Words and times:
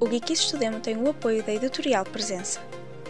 O 0.00 0.06
Geekies 0.08 0.40
Estudemo 0.40 0.78
tem 0.78 0.96
o 0.96 1.10
apoio 1.10 1.42
da 1.42 1.52
Editorial 1.52 2.04
Presença. 2.04 2.60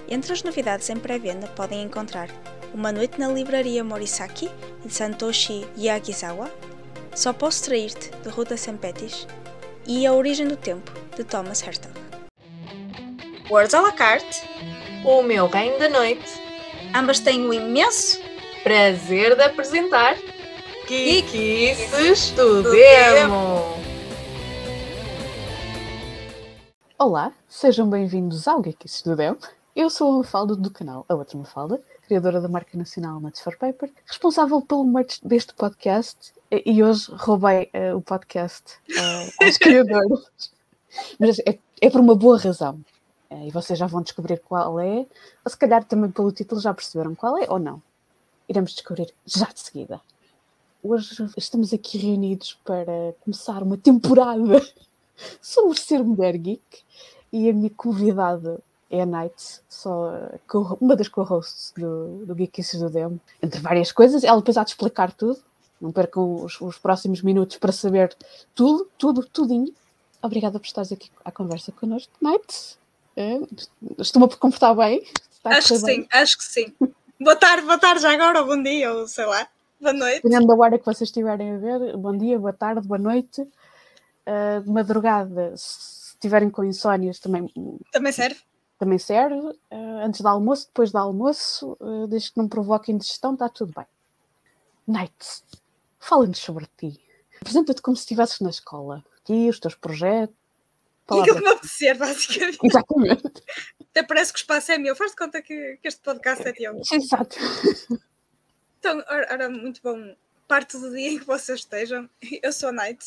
Entre 0.09 0.33
as 0.33 0.43
novidades 0.43 0.89
em 0.89 0.97
pré-venda 0.97 1.47
podem 1.49 1.83
encontrar 1.83 2.31
Uma 2.73 2.91
Noite 2.91 3.21
na 3.21 3.29
Livraria 3.29 3.85
Morisaki, 3.85 4.51
de 4.83 4.93
Santoshi 4.93 5.67
Yagisawa, 5.77 6.51
Só 7.15 7.35
Posso 7.35 7.65
Trair-te, 7.65 8.11
de 8.23 8.31
Ruta 8.31 8.57
Sempetis, 8.57 9.27
e 9.87 10.07
A 10.07 10.15
Origem 10.15 10.49
do 10.49 10.57
Tempo, 10.57 10.91
de 11.15 11.25
Thomas 11.25 11.63
Hertog. 11.63 11.93
Words 13.51 13.75
à 13.75 13.83
la 13.83 13.93
carte, 13.93 14.43
O 15.05 15.23
meu 15.23 15.47
reino 15.47 15.79
da 15.79 15.91
noite. 15.91 16.27
ambas 16.95 17.21
têm 17.21 17.47
o 17.47 17.53
imenso 17.53 18.19
Prazer 18.63 19.37
de 19.37 19.43
apresentar 19.43 20.17
Geekies 20.89 21.93
Estudemo. 21.99 23.78
Olá, 27.01 27.33
sejam 27.49 27.89
bem-vindos 27.89 28.49
ao 28.49 28.61
Geek 28.61 28.85
Estudem. 28.85 29.37
Eu 29.77 29.89
sou 29.89 30.15
a 30.15 30.17
Mafalda 30.17 30.57
do 30.57 30.69
canal 30.69 31.07
A 31.09 31.15
Outra 31.15 31.39
Mafalda, 31.39 31.81
criadora 32.03 32.41
da 32.41 32.49
marca 32.49 32.77
nacional 32.77 33.21
Nuts 33.21 33.41
for 33.41 33.57
Paper, 33.57 33.93
responsável 34.05 34.61
pelo 34.61 34.85
merch 34.85 35.21
deste 35.23 35.55
podcast 35.55 36.33
e 36.51 36.61
e 36.73 36.83
hoje 36.83 37.09
roubei 37.13 37.71
eh, 37.73 37.95
o 37.95 38.01
podcast 38.01 38.81
eh, 38.91 39.45
aos 39.45 39.57
criadores. 39.63 40.51
Mas 41.21 41.39
é, 41.47 41.57
é 41.81 41.89
por 41.89 42.01
uma 42.01 42.17
boa 42.17 42.37
razão. 42.37 42.81
Eh, 43.31 43.47
e 43.47 43.51
vocês 43.53 43.79
já 43.79 43.87
vão 43.87 44.03
descobrir 44.03 44.41
qual 44.41 44.81
é, 44.81 45.07
ou 45.45 45.51
se 45.51 45.57
calhar 45.57 45.85
também 45.85 46.11
pelo 46.11 46.33
título 46.33 46.61
já 46.61 46.75
perceberam 46.75 47.15
qual 47.15 47.39
é 47.39 47.47
ou 47.49 47.61
não. 47.61 47.81
Iremos 48.49 48.73
descobrir 48.73 49.15
já 49.25 49.47
de 49.47 49.61
seguida. 49.61 50.01
Hoje 50.83 51.31
estamos 51.37 51.73
aqui 51.73 51.97
reunidos 51.97 52.59
para 52.65 53.15
começar 53.21 53.63
uma 53.63 53.77
temporada 53.77 54.61
sobre 55.41 55.79
ser 55.79 56.03
mulher 56.03 56.37
geek 56.37 56.63
e 57.33 57.49
a 57.49 57.53
minha 57.53 57.71
convidada 57.71 58.61
é 58.91 59.03
a 59.03 59.07
Night, 59.07 59.61
só 59.69 60.15
uma 60.81 60.97
das 60.97 61.09
co-hosts 61.09 61.75
do, 61.77 62.25
do 62.25 62.35
Geekies 62.35 62.75
do 62.79 62.89
Demo, 62.89 63.21
entre 63.43 63.61
várias 63.61 63.93
coisas. 63.93 64.25
Ela 64.25 64.39
depois 64.39 64.57
há 64.57 64.65
de 64.65 64.71
explicar 64.71 65.13
tudo. 65.13 65.39
Não 65.81 65.93
percam 65.93 66.43
os, 66.45 66.61
os 66.61 66.79
próximos 66.79 67.23
minutos 67.23 67.59
para 67.59 67.71
saber 67.71 68.17
tudo, 68.55 68.89
tudo, 68.97 69.25
tudinho. 69.25 69.73
Obrigada 70.23 70.59
por 70.59 70.67
estares 70.67 70.91
aqui 70.91 71.11
à 71.25 71.31
conversa 71.31 71.71
connosco, 71.71 72.11
Night. 72.21 72.79
Eh, 73.17 73.41
Estou-me 73.99 74.27
a 74.27 74.37
comportar 74.37 74.75
bem. 74.75 75.07
Acho 75.45 75.75
que 75.75 75.83
bem. 75.85 76.03
sim, 76.03 76.09
acho 76.11 76.39
que 76.39 76.45
sim. 76.45 76.73
Boa 77.21 77.37
tarde, 77.37 77.67
boa 77.67 77.79
tarde 77.79 78.03
já 78.03 78.13
agora, 78.13 78.41
ou 78.41 78.47
bom 78.47 78.63
dia, 78.63 78.93
ou 78.93 79.07
sei 79.07 79.27
lá, 79.27 79.47
boa 79.81 79.93
noite. 79.93 80.23
Dependendo 80.23 80.47
da 80.47 80.55
hora 80.55 80.79
que 80.79 80.85
vocês 80.85 81.09
estiverem 81.09 81.55
a 81.55 81.59
ver, 81.59 81.97
bom 81.97 82.17
dia, 82.17 82.39
boa 82.39 82.53
tarde, 82.53 82.87
boa 82.87 82.99
noite. 82.99 83.47
Eh, 84.31 84.61
de 84.61 84.69
madrugada, 84.71 85.57
se 85.57 86.13
estiverem 86.13 86.51
com 86.51 86.63
insónias, 86.63 87.19
também 87.19 87.49
Também 87.91 88.13
serve. 88.13 88.39
também 88.79 88.99
serve. 88.99 89.59
eh, 89.71 90.05
antes 90.05 90.21
do 90.21 90.29
almoço, 90.29 90.67
depois 90.67 90.93
do 90.93 90.99
almoço, 90.99 91.79
eh, 91.81 92.07
desde 92.09 92.33
que 92.33 92.37
não 92.39 92.47
provoque 92.47 92.93
indigestão, 92.93 93.33
está 93.33 93.49
tudo 93.49 93.73
bem. 93.75 93.87
Night, 94.87 95.17
fala-nos 95.99 96.39
sobre 96.39 96.67
ti. 96.77 97.01
Apresenta-te 97.41 97.81
como 97.81 97.97
se 97.97 98.03
estivesses 98.03 98.41
na 98.41 98.51
escola. 98.51 99.03
Aqui, 99.23 99.49
os 99.49 99.59
teus 99.61 99.75
projetos. 99.75 100.37
Aquilo 101.07 101.25
Palavra. 101.25 101.35
que 101.35 101.41
me 101.41 101.49
apetecer, 101.55 101.97
basicamente. 101.97 102.59
Exatamente. 102.63 103.43
Até 103.91 104.03
parece 104.03 104.31
que 104.33 104.39
o 104.39 104.43
espaço 104.43 104.73
é 104.73 104.77
meu. 104.79 104.95
Faz 104.95 105.13
de 105.13 105.17
conta 105.17 105.41
que, 105.41 105.79
que 105.81 105.89
este 105.89 106.03
podcast 106.03 106.47
é 106.47 106.53
teu. 106.53 106.79
Exato. 106.93 107.37
Então, 108.79 109.03
ora, 109.09 109.49
muito 109.49 109.81
bom. 109.83 110.15
Parte 110.47 110.77
do 110.79 110.91
dia 110.95 111.13
em 111.13 111.19
que 111.19 111.25
vocês 111.25 111.61
estejam. 111.61 112.09
Eu 112.43 112.53
sou 112.53 112.69
a 112.69 112.73
Night 112.73 113.05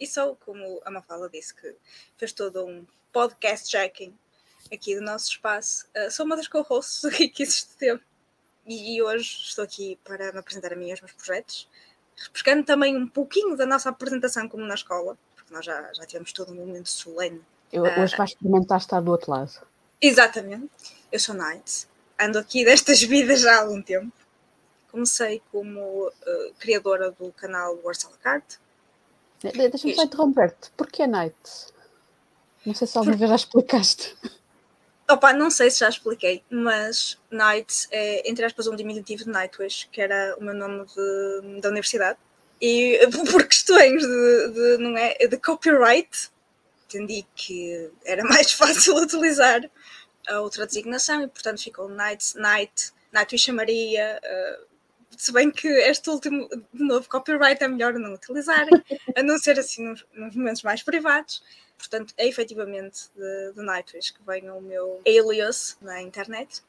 e 0.00 0.06
sou, 0.06 0.36
como 0.36 0.80
a 0.84 0.90
Mafala 0.90 1.28
disse, 1.28 1.54
que 1.54 1.74
fez 2.16 2.32
todo 2.32 2.64
um 2.64 2.86
podcast 3.12 3.70
jacking 3.70 4.16
aqui 4.72 4.94
do 4.94 5.02
nosso 5.02 5.30
espaço. 5.30 5.86
Uh, 5.96 6.10
sou 6.10 6.26
uma 6.26 6.36
das 6.36 6.48
co-hosts 6.48 7.02
do 7.02 7.10
Geek 7.16 7.42
existe 7.42 7.76
tempo 7.76 8.04
e 8.66 9.00
hoje 9.02 9.38
estou 9.42 9.64
aqui 9.64 9.98
para 10.04 10.32
me 10.32 10.38
apresentar 10.38 10.72
a 10.72 10.76
mim 10.76 10.88
e 10.88 10.90
aos 10.90 11.00
meus 11.00 11.12
projetos, 11.12 11.68
refrescando 12.14 12.64
também 12.64 12.96
um 12.96 13.08
pouquinho 13.08 13.56
da 13.56 13.64
nossa 13.64 13.88
apresentação 13.88 14.48
como 14.48 14.64
na 14.66 14.74
escola, 14.74 15.16
porque 15.34 15.52
nós 15.54 15.64
já, 15.64 15.90
já 15.94 16.04
tivemos 16.04 16.32
todo 16.32 16.52
um 16.52 16.56
momento 16.56 16.88
solene 16.88 17.40
Eu, 17.72 17.84
hoje 17.84 18.16
vais 18.16 18.30
experimentar 18.30 18.78
estar 18.78 19.00
do 19.00 19.10
outro 19.10 19.30
lado. 19.30 19.66
Exatamente. 20.00 20.70
Eu 21.10 21.18
sou 21.18 21.34
Night. 21.34 21.88
Ando 22.20 22.38
aqui 22.38 22.64
destas 22.64 23.02
vidas 23.02 23.40
já 23.40 23.56
há 23.56 23.60
algum 23.62 23.80
tempo. 23.80 24.12
Comecei 24.90 25.42
como 25.50 26.12
eh, 26.26 26.52
criadora 26.58 27.10
do 27.10 27.32
canal 27.32 27.78
Wars 27.82 28.04
à 28.04 28.10
la 28.10 28.16
carte. 28.16 28.58
De- 29.40 29.52
Deixa-me 29.52 29.94
só 29.94 30.02
interromper-te. 30.02 30.70
Porquê 30.76 31.06
Night? 31.06 31.36
Não 32.66 32.74
sei 32.74 32.86
se 32.86 32.98
alguma 32.98 33.16
vez 33.16 33.30
já 33.30 33.36
explicaste. 33.36 34.16
Opa, 35.10 35.32
não 35.32 35.50
sei 35.50 35.70
se 35.70 35.78
já 35.80 35.88
expliquei, 35.88 36.42
mas 36.50 37.18
Night 37.30 37.86
é, 37.90 38.28
entre 38.28 38.44
aspas, 38.44 38.66
um 38.66 38.76
diminutivo 38.76 39.24
de 39.24 39.30
Nightwish, 39.30 39.88
que 39.90 40.00
era 40.02 40.36
o 40.38 40.44
meu 40.44 40.52
nome 40.54 40.84
de- 40.86 41.60
da 41.60 41.68
universidade. 41.70 42.18
E 42.60 42.98
por 43.30 43.46
questões 43.46 44.02
de, 44.02 44.48
de, 44.52 44.76
não 44.78 44.98
é, 44.98 45.14
de 45.26 45.36
copyright, 45.38 46.28
entendi 46.84 47.24
que 47.34 47.90
era 48.04 48.22
mais 48.24 48.52
fácil 48.52 48.96
utilizar 48.96 49.60
a 50.28 50.40
outra 50.40 50.66
designação 50.66 51.22
e, 51.22 51.28
portanto, 51.28 51.62
ficou 51.62 51.88
Night, 51.88 52.36
Night, 52.36 52.92
Nightwish 53.12 53.50
Maria. 53.52 54.18
eh, 54.22 54.60
se 55.18 55.32
bem 55.32 55.50
que 55.50 55.66
este 55.66 56.08
último, 56.08 56.48
de 56.48 56.84
novo, 56.84 57.08
copyright 57.08 57.62
é 57.62 57.66
melhor 57.66 57.92
não 57.94 58.14
utilizarem, 58.14 58.72
a 59.16 59.22
não 59.22 59.36
ser 59.36 59.58
assim 59.58 59.82
nos, 59.82 60.06
nos 60.14 60.34
momentos 60.34 60.62
mais 60.62 60.80
privados. 60.82 61.42
Portanto, 61.76 62.14
é 62.16 62.26
efetivamente 62.26 63.10
de 63.16 63.62
Nightwish 63.62 64.12
que 64.12 64.22
vem 64.24 64.48
o 64.50 64.60
meu 64.60 65.00
alias 65.06 65.76
na 65.80 66.00
internet. 66.00 66.62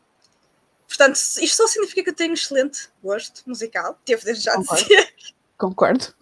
Portanto, 0.88 1.16
isto 1.16 1.56
só 1.56 1.68
significa 1.68 2.04
que 2.04 2.10
eu 2.10 2.16
tenho 2.16 2.32
um 2.32 2.34
excelente 2.34 2.90
gosto 3.04 3.44
musical, 3.48 4.00
devo 4.04 4.26
desde 4.26 4.46
já 4.46 4.56
Concordo. 4.56 4.84
dizer. 4.84 5.14
Concordo. 5.58 6.16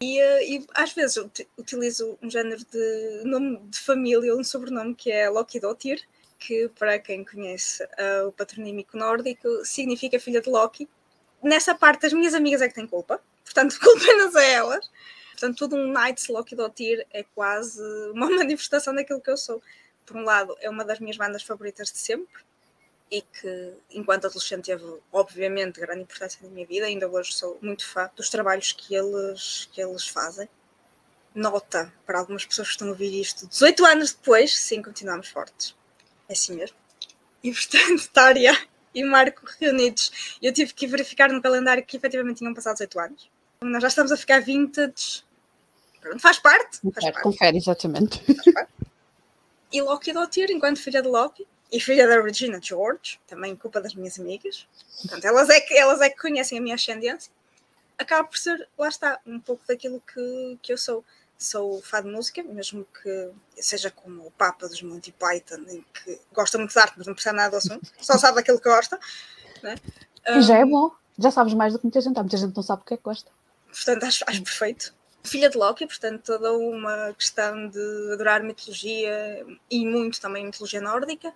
E, 0.00 0.18
eh, 0.18 0.50
e 0.50 0.66
às 0.74 0.92
vezes 0.92 1.16
eu 1.16 1.24
uti- 1.26 1.48
utilizo 1.58 2.18
um 2.22 2.30
género 2.30 2.64
de 2.70 3.22
nome 3.24 3.58
de 3.64 3.78
família, 3.78 4.34
um 4.34 4.44
sobrenome 4.44 4.94
que 4.94 5.10
é 5.10 5.28
Loki 5.28 5.60
Dottir, 5.60 6.00
que 6.38 6.68
para 6.78 6.98
quem 6.98 7.24
conhece 7.24 7.86
eh, 7.98 8.22
o 8.22 8.32
patronímico 8.32 8.96
nórdico 8.96 9.48
significa 9.64 10.20
filha 10.20 10.40
de 10.40 10.48
Loki. 10.48 10.88
Nessa 11.42 11.74
parte 11.74 12.06
as 12.06 12.12
minhas 12.12 12.34
amigas 12.34 12.60
é 12.60 12.68
que 12.68 12.74
têm 12.74 12.86
culpa, 12.86 13.20
portanto 13.44 13.78
culpa-nas 13.80 14.34
a 14.36 14.44
elas. 14.44 14.90
Portanto, 15.32 15.56
todo 15.56 15.76
um 15.76 15.92
Knights 15.92 16.26
Loki 16.26 16.56
Dottir 16.56 17.06
é 17.12 17.22
quase 17.22 17.80
uma 18.10 18.26
manifestação 18.34 18.92
daquilo 18.92 19.20
que 19.20 19.30
eu 19.30 19.36
sou. 19.36 19.62
Por 20.04 20.16
um 20.16 20.24
lado, 20.24 20.56
é 20.60 20.68
uma 20.68 20.84
das 20.84 20.98
minhas 20.98 21.16
bandas 21.16 21.44
favoritas 21.44 21.92
de 21.92 21.98
sempre 21.98 22.42
e 23.10 23.22
que, 23.22 23.74
enquanto 23.90 24.26
adolescente, 24.26 24.66
teve, 24.66 24.84
obviamente, 25.12 25.80
grande 25.80 26.02
importância 26.02 26.40
na 26.42 26.48
minha 26.48 26.66
vida. 26.66 26.86
Ainda 26.86 27.08
hoje 27.08 27.32
sou 27.34 27.56
muito 27.62 27.86
fã 27.86 28.10
dos 28.16 28.28
trabalhos 28.28 28.72
que 28.72 28.94
eles, 28.94 29.68
que 29.72 29.80
eles 29.80 30.08
fazem. 30.08 30.48
Nota 31.34 31.92
para 32.04 32.18
algumas 32.18 32.44
pessoas 32.44 32.68
que 32.68 32.74
estão 32.74 32.88
a 32.88 32.90
ouvir 32.90 33.20
isto 33.20 33.46
18 33.46 33.86
anos 33.86 34.12
depois, 34.12 34.58
sim, 34.58 34.82
continuamos 34.82 35.28
fortes. 35.28 35.74
É 36.28 36.32
assim 36.32 36.56
mesmo. 36.56 36.76
E 37.44 37.52
portanto, 37.52 38.10
Tária 38.12 38.58
e 38.94 39.04
Marco 39.04 39.46
reunidos, 39.60 40.38
eu 40.42 40.52
tive 40.52 40.72
que 40.72 40.86
verificar 40.86 41.30
no 41.30 41.42
calendário 41.42 41.84
que 41.84 41.96
efetivamente 41.96 42.38
tinham 42.38 42.54
passado 42.54 42.74
18 42.74 43.00
anos. 43.00 43.30
Nós 43.60 43.82
já 43.82 43.88
estamos 43.88 44.12
a 44.12 44.16
ficar 44.16 44.40
vintage. 44.40 45.24
Pronto, 46.00 46.20
faz 46.20 46.38
parte. 46.38 46.78
Faz 46.78 46.82
Confere, 46.82 47.12
parte. 47.12 47.22
confere, 47.22 47.56
exatamente. 47.56 48.22
E 49.70 49.82
Loki 49.82 50.12
Dottir, 50.12 50.50
enquanto 50.50 50.80
filha 50.80 51.02
de 51.02 51.08
Loki, 51.08 51.46
e 51.70 51.80
filha 51.80 52.06
da 52.08 52.20
Regina 52.20 52.58
George, 52.62 53.20
também 53.26 53.54
culpa 53.54 53.80
das 53.80 53.94
minhas 53.94 54.18
amigas, 54.18 54.66
portanto, 55.02 55.24
elas 55.24 55.50
é 55.50 55.60
que, 55.60 55.74
elas 55.74 56.00
é 56.00 56.08
que 56.08 56.16
conhecem 56.16 56.58
a 56.58 56.62
minha 56.62 56.74
ascendência, 56.74 57.30
acaba 57.98 58.26
por 58.26 58.38
ser, 58.38 58.66
lá 58.78 58.88
está, 58.88 59.20
um 59.26 59.38
pouco 59.38 59.62
daquilo 59.68 60.00
que, 60.00 60.58
que 60.62 60.72
eu 60.72 60.78
sou. 60.78 61.04
Sou 61.38 61.80
fã 61.82 62.02
de 62.02 62.08
música, 62.08 62.42
mesmo 62.42 62.84
que 63.00 63.30
seja 63.56 63.90
como 63.90 64.26
o 64.26 64.30
Papa 64.32 64.68
dos 64.68 64.82
Monty 64.82 65.12
Python, 65.12 65.64
em 65.68 65.84
que 65.94 66.20
gosta 66.32 66.58
muito 66.58 66.72
de 66.72 66.78
arte, 66.78 66.94
mas 66.96 67.06
não 67.06 67.14
percebe 67.14 67.36
nada 67.36 67.50
do 67.50 67.56
assunto, 67.58 67.88
só 68.00 68.18
sabe 68.18 68.40
aquilo 68.40 68.60
que 68.60 68.68
gosta. 68.68 68.98
Né? 69.62 69.76
E 70.26 70.42
já 70.42 70.58
é 70.58 70.64
bom. 70.64 70.90
Já 71.18 71.30
sabes 71.30 71.54
mais 71.54 71.72
do 71.72 71.78
que 71.78 71.84
muita 71.84 72.00
gente. 72.00 72.18
Há 72.18 72.22
muita 72.22 72.36
gente 72.36 72.50
que 72.50 72.56
não 72.56 72.62
sabe 72.62 72.82
o 72.82 72.84
que 72.84 72.94
é 72.94 72.96
que 72.96 73.02
gosta. 73.02 73.30
portanto 73.66 74.04
acho, 74.04 74.24
acho 74.26 74.42
perfeito. 74.42 74.94
Filha 75.24 75.50
de 75.50 75.58
Loki, 75.58 75.86
portanto, 75.86 76.22
toda 76.24 76.52
uma 76.52 77.12
questão 77.14 77.68
de 77.68 78.12
adorar 78.12 78.42
mitologia 78.42 79.44
e 79.70 79.84
muito 79.84 80.20
também 80.20 80.44
mitologia 80.44 80.80
nórdica 80.80 81.32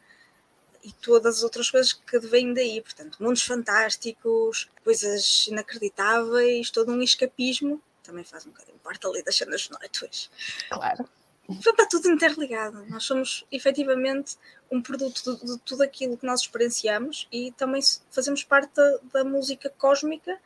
e 0.83 0.93
todas 0.93 1.39
as 1.39 1.43
outras 1.43 1.71
coisas 1.71 1.93
que 1.93 2.19
vêm 2.19 2.53
daí, 2.53 2.81
portanto, 2.81 3.19
mundos 3.21 3.43
fantásticos, 3.43 4.69
coisas 4.83 5.47
inacreditáveis, 5.47 6.71
todo 6.71 6.93
um 6.93 7.03
escapismo, 7.03 7.81
também 8.03 8.25
faz 8.25 8.47
um 8.47 8.51
bocadinho 8.51 8.79
parte 8.79 9.07
ali 9.07 9.23
das 9.23 9.37
cenas 9.37 9.69
Nightwish. 9.71 10.31
Claro. 10.69 11.09
Portanto, 11.47 11.71
está 11.71 11.87
tudo 11.87 12.09
interligado. 12.09 12.85
Nós 12.87 13.05
somos 13.05 13.45
efetivamente 13.51 14.37
um 14.71 14.81
produto 14.81 15.37
de, 15.37 15.47
de 15.47 15.59
tudo 15.59 15.83
aquilo 15.83 16.17
que 16.17 16.25
nós 16.25 16.41
experienciamos 16.41 17.29
e 17.33 17.53
também 17.53 17.83
fazemos 18.11 18.45
parte 18.45 18.73
da, 18.75 18.99
da 19.13 19.25
música 19.25 19.69
cósmica 19.77 20.39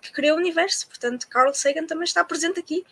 que 0.00 0.12
criou 0.12 0.36
o 0.36 0.40
universo. 0.40 0.88
Portanto, 0.88 1.28
Carl 1.28 1.54
Sagan 1.54 1.86
também 1.86 2.04
está 2.04 2.24
presente 2.24 2.58
aqui. 2.58 2.84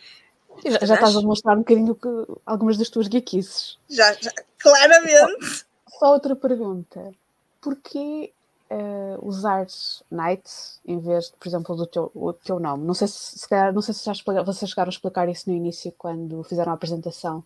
Já, 0.65 0.85
já 0.85 0.93
estás 0.95 1.15
a 1.15 1.21
mostrar 1.21 1.53
um 1.53 1.59
bocadinho 1.59 1.95
que, 1.95 2.07
algumas 2.45 2.77
das 2.77 2.89
tuas 2.89 3.07
geekices. 3.07 3.77
Já, 3.89 4.13
já, 4.13 4.31
claramente. 4.59 5.45
Só, 5.45 5.99
só 5.99 6.13
outra 6.13 6.35
pergunta. 6.35 7.11
Porquê 7.59 8.31
uh, 8.69 9.27
usar 9.27 9.65
Night 10.09 10.49
em 10.85 10.99
vez, 10.99 11.25
de, 11.25 11.33
por 11.33 11.47
exemplo, 11.47 11.75
do 11.75 11.85
teu, 11.85 12.11
o 12.13 12.33
teu 12.33 12.59
nome? 12.59 12.85
Não 12.85 12.93
sei 12.93 13.07
se, 13.07 13.39
se 13.39 13.47
calhar, 13.47 13.73
não 13.73 13.81
sei 13.81 13.93
se 13.93 14.05
já 14.05 14.11
explica, 14.11 14.43
vocês 14.43 14.69
chegaram 14.69 14.89
a 14.89 14.93
explicar 14.93 15.29
isso 15.29 15.49
no 15.49 15.55
início 15.55 15.93
quando 15.97 16.43
fizeram 16.43 16.71
a 16.71 16.75
apresentação 16.75 17.43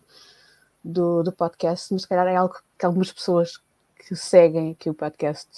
do, 0.82 1.22
do 1.22 1.32
podcast, 1.32 1.92
mas 1.92 2.02
se 2.02 2.08
calhar 2.08 2.26
é 2.26 2.36
algo 2.36 2.56
que 2.78 2.86
algumas 2.86 3.12
pessoas 3.12 3.60
que 3.96 4.16
seguem 4.16 4.72
aqui 4.72 4.88
o 4.88 4.94
podcast 4.94 5.48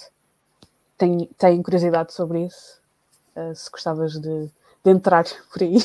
têm, 0.97 1.29
têm 1.37 1.61
curiosidade 1.63 2.13
sobre 2.13 2.45
isso. 2.45 2.81
Uh, 3.35 3.55
se 3.55 3.69
gostavas 3.71 4.13
de, 4.13 4.49
de 4.83 4.91
entrar 4.91 5.25
por 5.51 5.63
aí. 5.63 5.77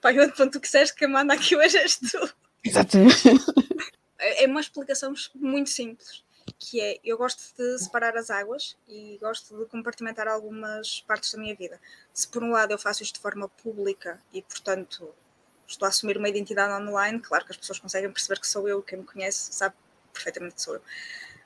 Pai, 0.00 0.18
o 0.18 0.32
ponto 0.32 0.60
que 0.60 0.66
disseste 0.66 0.94
que 0.94 1.06
manda 1.06 1.34
aqui 1.34 1.56
hoje 1.56 1.76
és 1.78 1.98
tu. 1.98 2.30
Exatamente. 2.64 3.28
É 4.18 4.46
uma 4.46 4.60
explicação 4.60 5.14
muito 5.34 5.70
simples, 5.70 6.22
que 6.58 6.80
é, 6.80 6.98
eu 7.04 7.16
gosto 7.16 7.42
de 7.56 7.78
separar 7.78 8.16
as 8.16 8.30
águas 8.30 8.76
e 8.88 9.18
gosto 9.20 9.58
de 9.58 9.64
compartimentar 9.66 10.28
algumas 10.28 11.00
partes 11.02 11.32
da 11.32 11.38
minha 11.38 11.54
vida. 11.54 11.80
Se 12.12 12.28
por 12.28 12.42
um 12.42 12.50
lado 12.50 12.72
eu 12.72 12.78
faço 12.78 13.02
isto 13.02 13.14
de 13.14 13.20
forma 13.20 13.48
pública 13.48 14.20
e, 14.32 14.42
portanto, 14.42 15.14
estou 15.66 15.86
a 15.86 15.88
assumir 15.88 16.16
uma 16.16 16.28
identidade 16.28 16.72
online, 16.72 17.20
claro 17.20 17.44
que 17.44 17.52
as 17.52 17.56
pessoas 17.56 17.78
conseguem 17.78 18.10
perceber 18.10 18.40
que 18.40 18.48
sou 18.48 18.68
eu, 18.68 18.82
quem 18.82 18.98
me 18.98 19.04
conhece 19.04 19.52
sabe 19.52 19.74
perfeitamente 20.12 20.56
que 20.56 20.62
sou 20.62 20.74
eu. 20.74 20.82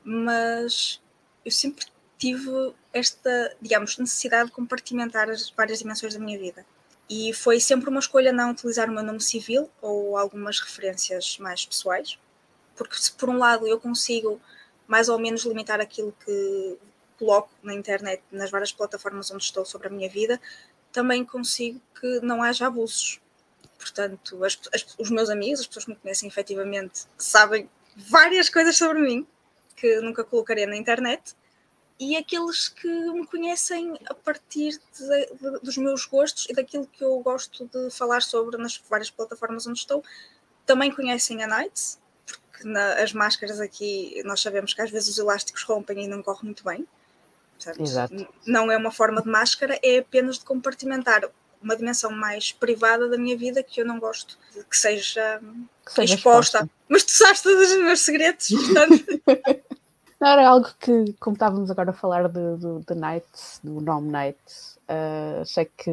Mas 0.03 1.01
eu 1.45 1.51
sempre 1.51 1.87
tive 2.19 2.75
esta, 2.93 3.57
digamos, 3.61 3.99
necessidade 3.99 4.49
de 4.49 4.55
compartimentar 4.55 5.29
as 5.29 5.51
várias 5.51 5.79
dimensões 5.79 6.15
da 6.15 6.21
minha 6.21 6.39
vida. 6.39 6.65
E 7.09 7.35
foi 7.35 7.61
sempre 7.61 7.91
uma 7.91 8.01
escolha 8.01 8.33
não 8.33 8.51
utilizar 8.51 8.89
o 8.89 8.93
meu 8.93 9.03
nome 9.03 9.21
civil 9.21 9.71
ou 9.83 10.17
algumas 10.17 10.59
referências 10.59 11.39
mais 11.39 11.67
pessoais, 11.67 12.19
porque 12.75 12.97
se 12.97 13.13
por 13.13 13.29
um 13.29 13.37
lado 13.37 13.67
eu 13.67 13.79
consigo 13.79 14.41
mais 14.87 15.09
ou 15.09 15.19
menos 15.19 15.45
limitar 15.45 15.81
aquilo 15.81 16.15
que 16.25 16.79
coloco 17.19 17.51
na 17.63 17.75
internet, 17.75 18.23
nas 18.31 18.51
várias 18.51 18.73
plataformas 18.73 19.31
onde 19.31 19.45
estou 19.45 19.65
sobre 19.65 19.89
a 19.89 19.91
minha 19.91 20.09
vida, 20.09 20.41
também 20.93 21.25
consigo 21.25 21.81
que 21.99 22.21
não 22.21 22.43
haja 22.43 22.67
abusos. 22.67 23.21
Portanto, 23.79 24.45
as, 24.45 24.59
as, 24.73 24.95
os 24.99 25.11
meus 25.11 25.29
amigos, 25.29 25.61
as 25.61 25.67
pessoas 25.67 25.85
que 25.85 25.91
me 25.91 25.97
conhecem 25.97 26.29
efetivamente, 26.29 27.07
sabem 27.19 27.69
várias 27.97 28.49
coisas 28.49 28.77
sobre 28.77 29.01
mim 29.01 29.27
que 29.77 30.01
nunca 30.01 30.25
colocaria 30.25 30.67
na 30.67 30.77
internet 30.77 31.35
e 31.99 32.17
aqueles 32.17 32.69
que 32.69 32.89
me 32.89 33.27
conhecem 33.27 33.99
a 34.07 34.15
partir 34.15 34.81
de, 34.99 35.27
de, 35.37 35.61
dos 35.61 35.77
meus 35.77 36.05
gostos 36.07 36.47
e 36.49 36.55
daquilo 36.55 36.87
que 36.87 37.05
eu 37.05 37.19
gosto 37.21 37.67
de 37.67 37.91
falar 37.91 38.23
sobre 38.23 38.57
nas 38.57 38.77
várias 38.89 39.11
plataformas 39.11 39.67
onde 39.67 39.79
estou, 39.79 40.03
também 40.67 40.91
conhecem 40.91 41.43
a 41.43 41.47
Nights, 41.47 42.01
porque 42.27 42.69
na, 42.69 42.95
as 43.03 43.13
máscaras 43.13 43.61
aqui 43.61 44.23
nós 44.25 44.41
sabemos 44.41 44.75
que 44.75 44.83
às 44.83 44.91
vezes 44.91 45.09
os 45.11 45.19
elásticos 45.19 45.63
rompem 45.65 46.05
e 46.05 46.09
não 46.09 46.23
corre 46.23 46.45
muito 46.45 46.65
bem. 46.65 46.87
Não 48.47 48.71
é 48.71 48.77
uma 48.77 48.91
forma 48.91 49.23
de 49.23 49.29
máscara, 49.29 49.79
é 49.83 49.99
apenas 49.99 50.39
de 50.39 50.45
compartimentar 50.45 51.23
uma 51.63 51.77
dimensão 51.77 52.11
mais 52.11 52.53
privada 52.53 53.09
da 53.09 53.17
minha 53.17 53.37
vida 53.37 53.63
que 53.63 53.81
eu 53.81 53.87
não 53.87 53.99
gosto 53.99 54.39
que 54.69 54.77
seja, 54.77 55.41
que 55.85 55.93
seja 55.93 56.15
exposta. 56.15 56.59
exposta. 56.59 56.71
Mas 56.89 57.05
tu 57.05 57.13
sabes 57.13 57.41
todos 57.41 57.71
os 57.71 57.79
meus 57.79 58.01
segredos, 58.01 58.49
portanto. 58.49 59.65
Não, 60.21 60.31
era 60.31 60.49
algo 60.49 60.71
que, 60.81 61.13
como 61.21 61.35
estávamos 61.35 61.71
agora 61.71 61.91
a 61.91 61.93
falar 61.93 62.29
de, 62.29 62.57
de, 62.57 62.87
de 62.87 62.95
Night, 62.95 63.27
do 63.63 63.79
nome 63.83 64.11
Night, 64.11 64.39
uh, 64.89 65.43
achei 65.43 65.67
que 65.77 65.91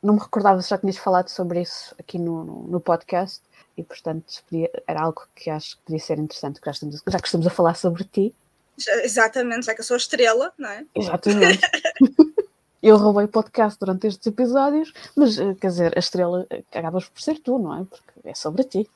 não 0.00 0.14
me 0.14 0.20
recordava 0.20 0.62
se 0.62 0.70
já 0.70 0.78
tinhas 0.78 0.96
falado 0.98 1.30
sobre 1.30 1.62
isso 1.62 1.92
aqui 1.98 2.16
no, 2.16 2.44
no 2.44 2.80
podcast 2.80 3.42
e, 3.76 3.82
portanto, 3.82 4.42
era 4.86 5.02
algo 5.02 5.26
que 5.34 5.50
acho 5.50 5.76
que 5.76 5.82
podia 5.84 6.00
ser 6.00 6.18
interessante, 6.18 6.60
já, 6.64 6.70
estamos, 6.70 7.02
já 7.06 7.18
que 7.18 7.26
estamos 7.26 7.46
a 7.46 7.50
falar 7.50 7.74
sobre 7.74 8.04
ti. 8.04 8.34
Já, 8.78 8.92
exatamente, 9.04 9.66
já 9.66 9.74
que 9.74 9.80
eu 9.80 9.84
sou 9.84 9.94
a 9.94 9.98
estrela, 9.98 10.52
não 10.56 10.68
é? 10.68 10.84
Exatamente. 10.94 11.60
eu 12.82 12.96
roubei 12.96 13.24
o 13.24 13.28
podcast 13.28 13.78
durante 13.78 14.06
estes 14.06 14.26
episódios, 14.26 14.92
mas, 15.14 15.38
eh, 15.38 15.54
quer 15.60 15.68
dizer, 15.68 15.92
a 15.96 15.98
estrela 15.98 16.46
acabas 16.72 17.08
por 17.08 17.20
ser 17.20 17.38
tu, 17.40 17.58
não 17.58 17.80
é? 17.80 17.84
Porque 17.84 18.28
é 18.28 18.34
sobre 18.34 18.64
ti. 18.64 18.88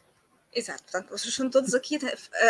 Exato, 0.52 0.82
portanto, 0.82 1.10
vocês 1.10 1.28
estão 1.28 1.48
todos 1.48 1.74
aqui 1.74 1.98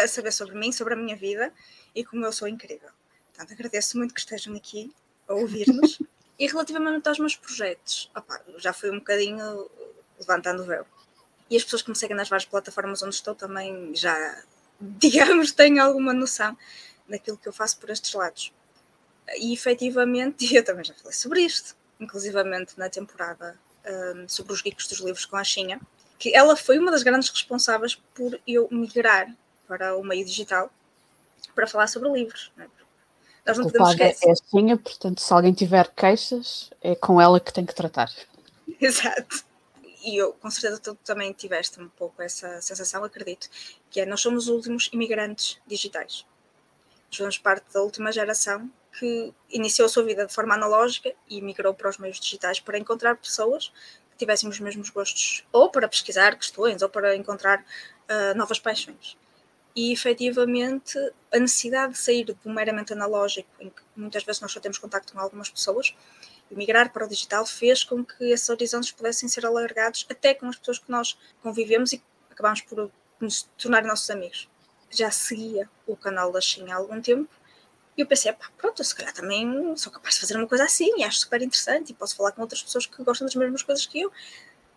a 0.03 0.09
saber 0.09 0.33
sobre 0.33 0.55
mim, 0.59 0.73
sobre 0.73 0.95
a 0.95 0.97
minha 0.97 1.17
vida 1.17 1.53
e 1.95 2.05
como 2.05 2.25
eu 2.25 2.33
sou 2.33 2.49
incrível. 2.49 2.89
Portanto, 3.33 3.53
agradeço 3.53 3.99
muito 3.99 4.15
que 4.15 4.21
estejam 4.21 4.55
aqui 4.55 4.93
a 5.29 5.35
ouvir-nos. 5.35 5.99
e 6.39 6.47
relativamente 6.47 7.07
aos 7.09 7.19
meus 7.19 7.37
projetos, 7.37 8.11
opa, 8.17 8.41
já 8.57 8.73
fui 8.73 8.91
um 8.91 8.99
bocadinho 8.99 9.69
levantando 10.19 10.63
o 10.63 10.67
véu. 10.67 10.87
E 11.51 11.57
as 11.57 11.65
pessoas 11.65 11.83
que 11.83 11.91
me 11.91 11.97
seguem 11.97 12.17
nas 12.17 12.29
várias 12.29 12.49
plataformas 12.49 13.03
onde 13.03 13.15
estou 13.15 13.35
também 13.35 13.95
já, 13.95 14.43
digamos, 14.81 15.53
têm 15.53 15.79
alguma 15.79 16.13
noção 16.13 16.57
daquilo 17.09 17.37
que 17.37 17.49
eu 17.49 17.53
faço 17.53 17.79
por 17.79 17.91
estes 17.91 18.15
lados. 18.15 18.53
E 19.39 19.53
efetivamente, 19.53 20.49
eu 20.55 20.65
também 20.65 20.85
já 20.85 20.95
falei 20.95 21.13
sobre 21.13 21.41
isto, 21.43 21.77
inclusivamente 21.99 22.79
na 22.79 22.89
temporada 22.89 23.59
um, 23.87 24.29
sobre 24.29 24.53
os 24.53 24.63
geeks 24.63 24.87
dos 24.87 25.01
livros 25.01 25.25
com 25.25 25.37
a 25.37 25.45
Xinha, 25.45 25.81
que 26.19 26.35
ela 26.35 26.57
foi 26.57 26.79
uma 26.79 26.91
das 26.91 27.03
grandes 27.03 27.29
responsáveis 27.31 27.95
por 28.15 28.39
eu 28.47 28.69
migrar 28.71 29.35
para 29.67 29.97
o 29.97 30.05
meio 30.05 30.25
digital 30.25 30.71
para 31.55 31.67
falar 31.67 31.87
sobre 31.87 32.11
livros. 32.11 32.53
Não 32.57 32.65
é? 32.65 32.69
Nós 33.47 33.59
não 33.59 33.65
podemos 33.65 33.91
esquecer. 33.91 34.29
É 34.29 34.33
assim, 34.33 34.77
portanto, 34.77 35.21
se 35.21 35.33
alguém 35.33 35.53
tiver 35.53 35.89
queixas, 35.95 36.71
é 36.83 36.95
com 36.95 37.21
ela 37.21 37.41
que 37.41 37.53
tem 37.53 37.65
que 37.65 37.75
tratar. 37.75 38.11
Exato. 38.81 39.45
E 40.03 40.17
eu, 40.17 40.33
com 40.35 40.51
certeza, 40.51 40.81
tu 40.81 40.95
também 41.05 41.33
tiveste 41.33 41.81
um 41.81 41.89
pouco 41.89 42.23
essa 42.23 42.61
sensação, 42.61 43.05
acredito, 43.05 43.49
que 43.91 44.01
é 44.01 44.07
nós 44.07 44.21
somos 44.21 44.45
os 44.45 44.49
últimos 44.49 44.89
imigrantes 44.93 45.59
digitais. 45.67 46.27
Somos 47.11 47.39
parte 47.39 47.73
da 47.73 47.83
última 47.83 48.13
geração 48.13 48.71
que 48.99 49.33
iniciou 49.51 49.87
a 49.87 49.89
sua 49.89 50.03
vida 50.03 50.27
de 50.27 50.33
forma 50.33 50.55
analógica 50.55 51.13
e 51.29 51.41
migrou 51.41 51.75
para 51.75 51.89
os 51.89 51.99
meios 51.99 52.19
digitais 52.19 52.59
para 52.59 52.79
encontrar 52.79 53.17
pessoas 53.17 53.73
tivessem 54.21 54.49
os 54.49 54.61
mesmos 54.61 54.91
gostos, 54.91 55.45
ou 55.51 55.71
para 55.71 55.89
pesquisar 55.89 56.37
questões, 56.37 56.83
ou 56.83 56.89
para 56.89 57.17
encontrar 57.17 57.61
uh, 57.61 58.37
novas 58.37 58.59
paixões. 58.59 59.17
E 59.75 59.93
efetivamente 59.93 60.99
a 61.33 61.39
necessidade 61.39 61.95
de 61.95 61.99
sair 61.99 62.25
do 62.25 62.37
meramente 62.45 62.93
analógico, 62.93 63.49
em 63.59 63.71
que 63.71 63.83
muitas 63.97 64.23
vezes 64.23 64.43
nós 64.43 64.53
só 64.53 64.61
temos 64.61 64.79
contato 64.79 65.13
com 65.13 65.19
algumas 65.19 65.49
pessoas, 65.49 65.95
migrar 66.57 66.93
para 66.93 67.05
o 67.05 67.09
digital 67.09 67.47
fez 67.47 67.85
com 67.85 68.05
que 68.05 68.25
esses 68.25 68.49
horizontes 68.49 68.91
pudessem 68.91 69.29
ser 69.29 69.47
alargados 69.47 70.07
até 70.11 70.35
com 70.35 70.47
as 70.47 70.57
pessoas 70.57 70.79
que 70.79 70.91
nós 70.91 71.19
convivemos 71.43 71.93
e 71.93 72.03
acabamos 72.31 72.61
por 72.63 72.91
nos 73.21 73.43
tornar 73.57 73.85
nossos 73.85 74.11
amigos. 74.11 74.49
Já 74.91 75.11
seguia 75.11 75.69
o 75.87 75.97
canal 75.97 76.33
da 76.33 76.41
Xin 76.41 76.71
há 76.71 76.77
algum 76.77 77.01
tempo 77.01 77.31
e 77.97 78.01
eu 78.01 78.07
pensei, 78.07 78.33
pá, 78.33 78.51
pronto, 78.57 78.81
eu 78.81 78.85
se 78.85 78.95
calhar 78.95 79.13
também 79.13 79.77
sou 79.77 79.93
capaz 79.93 80.15
de 80.15 80.21
fazer 80.21 80.37
uma 80.37 80.47
coisa 80.47 80.65
assim 80.65 80.91
e 80.99 81.05
acho 81.05 81.21
super 81.21 81.43
interessante 81.43 81.91
e 81.91 81.95
posso 81.95 82.17
falar 82.17 82.33
com 82.33 82.41
outras 82.41 82.63
pessoas 82.63 82.87
que 82.87 83.03
gostam 83.03 83.27
das 83.27 83.35
mesmas 83.35 83.63
coisas 83.63 83.87
que 83.87 84.01
eu. 84.01 84.11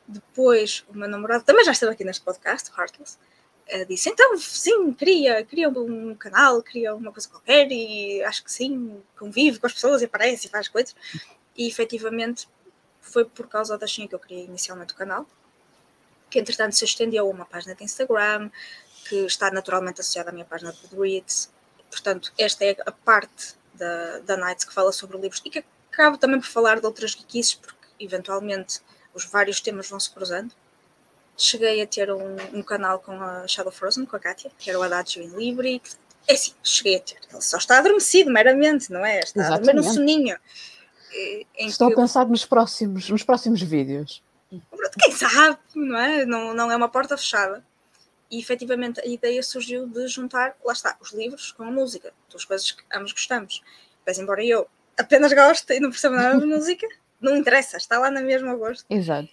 Depois, 0.07 0.83
o 0.89 0.97
meu 0.97 1.07
namorado 1.07 1.43
também 1.43 1.63
já 1.63 1.71
esteve 1.71 1.93
aqui 1.93 2.03
neste 2.03 2.21
podcast, 2.21 2.69
Heartless, 2.77 3.17
uh, 3.73 3.85
disse, 3.85 4.09
então, 4.09 4.37
sim, 4.37 4.91
queria, 4.91 5.43
queria 5.45 5.69
um 5.69 6.13
canal, 6.15 6.61
queria 6.61 6.93
uma 6.93 7.11
coisa 7.11 7.29
qualquer 7.29 7.71
e 7.71 8.21
acho 8.23 8.43
que 8.43 8.51
sim, 8.51 9.01
convive 9.17 9.59
com 9.59 9.67
as 9.67 9.73
pessoas 9.73 10.01
e 10.01 10.05
aparece 10.05 10.47
e 10.47 10.49
faz 10.49 10.67
coisas. 10.67 10.93
E 11.55 11.67
efetivamente 11.67 12.47
foi 13.01 13.25
por 13.25 13.47
causa 13.47 13.77
da 13.77 13.87
China 13.87 14.07
que 14.07 14.15
eu 14.15 14.19
criei 14.19 14.45
inicialmente 14.45 14.93
o 14.93 14.97
canal, 14.97 15.27
que 16.29 16.39
entretanto 16.39 16.75
se 16.75 16.85
estendeu 16.85 17.25
a 17.25 17.29
uma 17.29 17.45
página 17.45 17.75
de 17.75 17.83
Instagram, 17.83 18.49
que 19.07 19.25
está 19.25 19.51
naturalmente 19.51 20.01
associada 20.01 20.29
à 20.29 20.33
minha 20.33 20.45
página 20.45 20.71
de 20.71 20.79
Goodreads, 20.87 21.49
Portanto, 21.93 22.33
esta 22.39 22.65
é 22.65 22.75
a 22.87 22.91
parte 22.91 23.53
da, 23.75 24.19
da 24.19 24.35
Nights 24.35 24.65
que 24.65 24.73
fala 24.73 24.91
sobre 24.91 25.15
livros 25.17 25.41
e 25.45 25.49
que 25.49 25.63
acabo 25.91 26.17
também 26.17 26.39
por 26.39 26.47
falar 26.47 26.79
de 26.79 26.85
outras 26.87 27.11
geekices, 27.11 27.53
porque 27.53 27.75
eventualmente 27.99 28.81
os 29.13 29.25
vários 29.25 29.61
temas 29.61 29.87
vão 29.87 29.99
se 29.99 30.09
cruzando. 30.09 30.51
Cheguei 31.37 31.81
a 31.83 31.87
ter 31.87 32.11
um, 32.11 32.35
um 32.51 32.63
canal 32.63 32.97
com 32.99 33.11
a 33.11 33.47
Shadow 33.47 33.71
Frozen, 33.71 34.05
com 34.05 34.15
a 34.15 34.19
Kátia, 34.19 34.51
que 34.57 34.69
era 34.69 34.79
o 34.79 34.81
Adagio 34.81 35.21
em 35.21 35.27
Libri. 35.27 35.81
É 36.27 36.33
assim, 36.33 36.53
cheguei 36.63 36.95
a 36.95 36.99
ter. 36.99 37.19
Ele 37.31 37.41
só 37.41 37.57
está 37.57 37.77
adormecido, 37.77 38.31
meramente, 38.31 38.91
não 38.91 39.05
é? 39.05 39.19
Está 39.19 39.41
Exatamente. 39.41 39.69
a 39.69 39.73
dormir 39.73 39.87
no 39.87 39.93
soninho. 39.93 40.37
Estou 41.57 41.91
a 41.91 41.95
pensar 41.95 42.27
nos 42.27 42.45
próximos, 42.45 43.09
nos 43.09 43.23
próximos 43.23 43.61
vídeos. 43.61 44.23
Quem 44.99 45.11
sabe, 45.11 45.57
não 45.75 45.97
é? 45.97 46.25
Não, 46.25 46.53
não 46.53 46.71
é 46.71 46.75
uma 46.75 46.89
porta 46.89 47.17
fechada. 47.17 47.65
E 48.29 48.39
efetivamente 48.39 48.99
a 48.99 49.05
ideia 49.05 49.41
surgiu 49.43 49.87
de 49.87 50.07
juntar, 50.07 50.55
lá 50.63 50.73
está, 50.73 50.97
os 50.99 51.11
livros 51.11 51.51
com 51.51 51.63
a 51.63 51.71
música, 51.71 52.13
duas 52.29 52.45
coisas 52.45 52.71
que 52.71 52.83
ambos 52.93 53.11
gostamos. 53.11 53.61
Mas 54.05 54.17
embora 54.17 54.43
eu 54.43 54.67
apenas 54.97 55.33
goste 55.33 55.73
e 55.73 55.79
não 55.79 55.89
perceba 55.89 56.15
nada 56.15 56.39
de 56.39 56.45
música, 56.45 56.87
não 57.21 57.37
interessa, 57.37 57.77
está 57.77 57.99
lá 57.99 58.09
na 58.11 58.21
mesma 58.21 58.55
gosto. 58.55 58.85
Exato. 58.89 59.29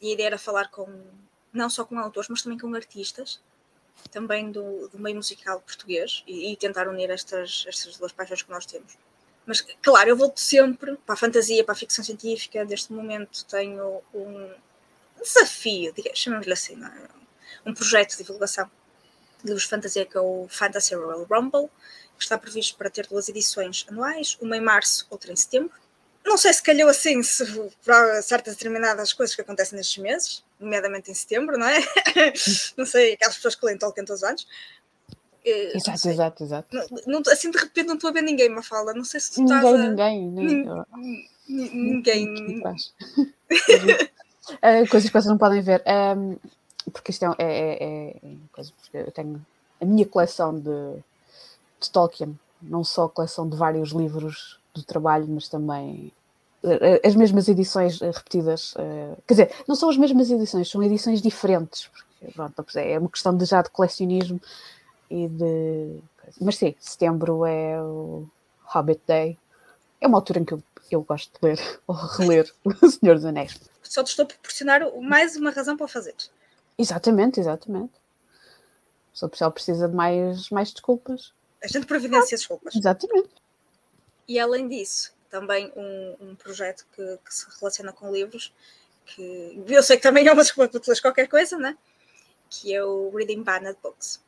E 0.00 0.10
a 0.10 0.12
ideia 0.12 0.26
era 0.28 0.38
falar 0.38 0.70
com, 0.70 0.86
não 1.52 1.68
só 1.68 1.84
com 1.84 1.98
autores, 1.98 2.28
mas 2.28 2.42
também 2.42 2.58
com 2.58 2.72
artistas, 2.74 3.40
também 4.10 4.50
do, 4.50 4.88
do 4.88 4.98
meio 4.98 5.16
musical 5.16 5.60
português, 5.60 6.22
e, 6.26 6.52
e, 6.52 6.56
tentar 6.56 6.88
unir 6.88 7.10
estas, 7.10 7.64
estas 7.66 7.96
duas 7.96 8.12
paixões 8.12 8.42
que 8.42 8.50
nós 8.50 8.66
temos. 8.66 8.96
Mas, 9.46 9.60
claro, 9.80 10.08
eu 10.08 10.16
volto 10.16 10.40
sempre 10.40 10.96
para 11.06 11.14
a 11.14 11.16
fantasia, 11.16 11.62
para 11.62 11.72
a 11.72 11.76
ficção 11.76 12.04
científica. 12.04 12.64
Neste 12.64 12.92
momento 12.92 13.44
tenho 13.44 14.02
um, 14.12 14.50
desafio, 15.22 15.94
chamamos-lhe 16.14 16.52
assim, 16.52 16.78
é? 16.84 17.68
um 17.68 17.72
projeto 17.72 18.12
de 18.12 18.18
divulgação 18.18 18.70
de 19.40 19.46
livros 19.46 19.64
de 19.64 19.68
fantasia 19.68 20.04
que 20.04 20.16
é 20.16 20.20
o 20.20 20.46
Fantasy 20.48 20.94
Royal 20.94 21.24
Rumble, 21.24 21.70
que 22.16 22.22
está 22.24 22.36
previsto 22.36 22.76
para 22.76 22.90
ter 22.90 23.06
duas 23.06 23.28
edições 23.28 23.86
anuais, 23.88 24.36
uma 24.40 24.56
em 24.56 24.60
março, 24.60 25.06
outra 25.10 25.32
em 25.32 25.36
setembro. 25.36 25.72
Não 26.24 26.36
sei 26.36 26.52
se 26.52 26.62
calhou 26.62 26.88
assim 26.88 27.22
se, 27.22 27.44
para 27.84 28.20
certas 28.22 28.56
determinadas 28.56 29.12
coisas 29.12 29.36
que 29.36 29.42
acontecem 29.42 29.76
nestes 29.76 29.98
meses, 29.98 30.44
nomeadamente 30.58 31.10
em 31.10 31.14
setembro, 31.14 31.56
não 31.56 31.68
é? 31.68 31.78
não 32.76 32.84
sei, 32.84 33.12
aquelas 33.12 33.36
pessoas 33.36 33.54
que 33.54 33.64
leem 33.64 33.78
Tolkien 33.78 34.04
todos 34.04 34.22
os 34.22 34.28
anos. 34.28 34.46
Eh, 35.46 35.76
exato, 35.76 36.08
exato, 36.08 36.42
exato. 36.42 36.76
Não, 37.06 37.20
não, 37.20 37.32
assim 37.32 37.52
de 37.52 37.58
repente 37.58 37.86
não 37.86 37.94
estou 37.94 38.10
a 38.10 38.12
ver 38.12 38.22
ninguém, 38.22 38.50
uma 38.50 38.64
fala. 38.64 38.92
Não 38.92 39.04
sei 39.04 39.20
se 39.20 39.32
tu 39.32 39.42
ninguém, 39.42 39.56
estás 39.56 39.74
a... 39.74 39.88
Ninguém, 39.88 40.26
ninguém. 40.28 40.66
Ninguém. 41.48 42.54
uh, 44.50 44.88
coisas 44.90 45.08
que 45.08 45.12
vocês 45.12 45.26
não 45.26 45.38
podem 45.38 45.62
ver. 45.62 45.84
Um, 45.86 46.36
porque 46.92 47.12
isto 47.12 47.24
é, 47.24 47.34
é, 47.38 47.84
é, 47.84 48.08
é 48.08 48.36
coisa, 48.50 48.72
porque 48.72 48.96
eu 48.98 49.12
tenho 49.12 49.44
a 49.80 49.84
minha 49.84 50.06
coleção 50.06 50.58
de, 50.58 50.96
de 51.80 51.90
Tolkien, 51.92 52.36
não 52.60 52.82
só 52.82 53.04
a 53.04 53.08
coleção 53.08 53.48
de 53.48 53.56
vários 53.56 53.90
livros 53.90 54.58
do 54.74 54.82
trabalho, 54.82 55.26
mas 55.28 55.48
também 55.48 56.12
eh, 56.64 57.00
as 57.06 57.14
mesmas 57.14 57.48
edições 57.48 58.00
repetidas. 58.00 58.74
Quer 59.26 59.34
dizer, 59.34 59.54
não 59.68 59.76
são 59.76 59.90
as 59.90 59.96
mesmas 59.96 60.28
edições, 60.30 60.68
são 60.68 60.82
edições 60.82 61.22
diferentes. 61.22 61.88
Porque, 61.88 62.32
pronto, 62.32 62.64
é 62.78 62.98
uma 62.98 63.08
questão 63.08 63.36
de, 63.36 63.44
já 63.44 63.62
de 63.62 63.70
colecionismo 63.70 64.40
e 65.10 65.28
de. 65.28 66.00
Mas 66.40 66.56
sim, 66.56 66.74
setembro 66.78 67.44
é 67.46 67.80
o 67.80 68.26
Hobbit 68.64 69.00
Day. 69.06 69.38
É 70.00 70.06
uma 70.06 70.18
altura 70.18 70.40
em 70.40 70.44
que 70.44 70.54
eu, 70.54 70.62
eu 70.90 71.02
gosto 71.02 71.32
de 71.32 71.46
ler 71.46 71.60
ou 71.86 71.94
reler 71.94 72.52
O 72.64 72.90
Senhor 72.90 73.14
dos 73.14 73.24
Anéis. 73.24 73.60
Só 73.82 74.02
te 74.02 74.08
estou 74.08 74.24
a 74.24 74.26
proporcionar 74.28 74.82
mais 75.00 75.36
uma 75.36 75.50
razão 75.50 75.76
para 75.76 75.84
o 75.84 75.88
fazer. 75.88 76.14
Exatamente, 76.76 77.40
exatamente. 77.40 77.92
Se 79.14 79.24
o 79.24 79.28
pessoal 79.28 79.50
precisa 79.50 79.88
de 79.88 79.94
mais, 79.94 80.50
mais 80.50 80.72
desculpas. 80.72 81.32
A 81.62 81.68
gente 81.68 81.86
providencia 81.86 82.36
desculpas. 82.36 82.74
Exatamente. 82.74 83.30
E 84.28 84.38
além 84.38 84.68
disso, 84.68 85.14
também 85.30 85.72
um, 85.74 86.16
um 86.20 86.34
projeto 86.34 86.84
que, 86.94 87.18
que, 87.24 87.34
se 87.34 87.46
relaciona 87.58 87.92
com 87.92 88.12
livros, 88.12 88.52
que 89.06 89.64
eu 89.68 89.82
sei 89.82 89.96
que 89.96 90.02
também 90.02 90.26
é 90.26 90.32
uma 90.32 90.42
desculpa 90.42 90.78
para 90.78 91.00
qualquer 91.00 91.28
coisa, 91.28 91.56
né? 91.56 91.78
que 92.48 92.74
é 92.74 92.84
o 92.84 93.10
Reading 93.10 93.42
Banned 93.42 93.76
Books. 93.82 94.20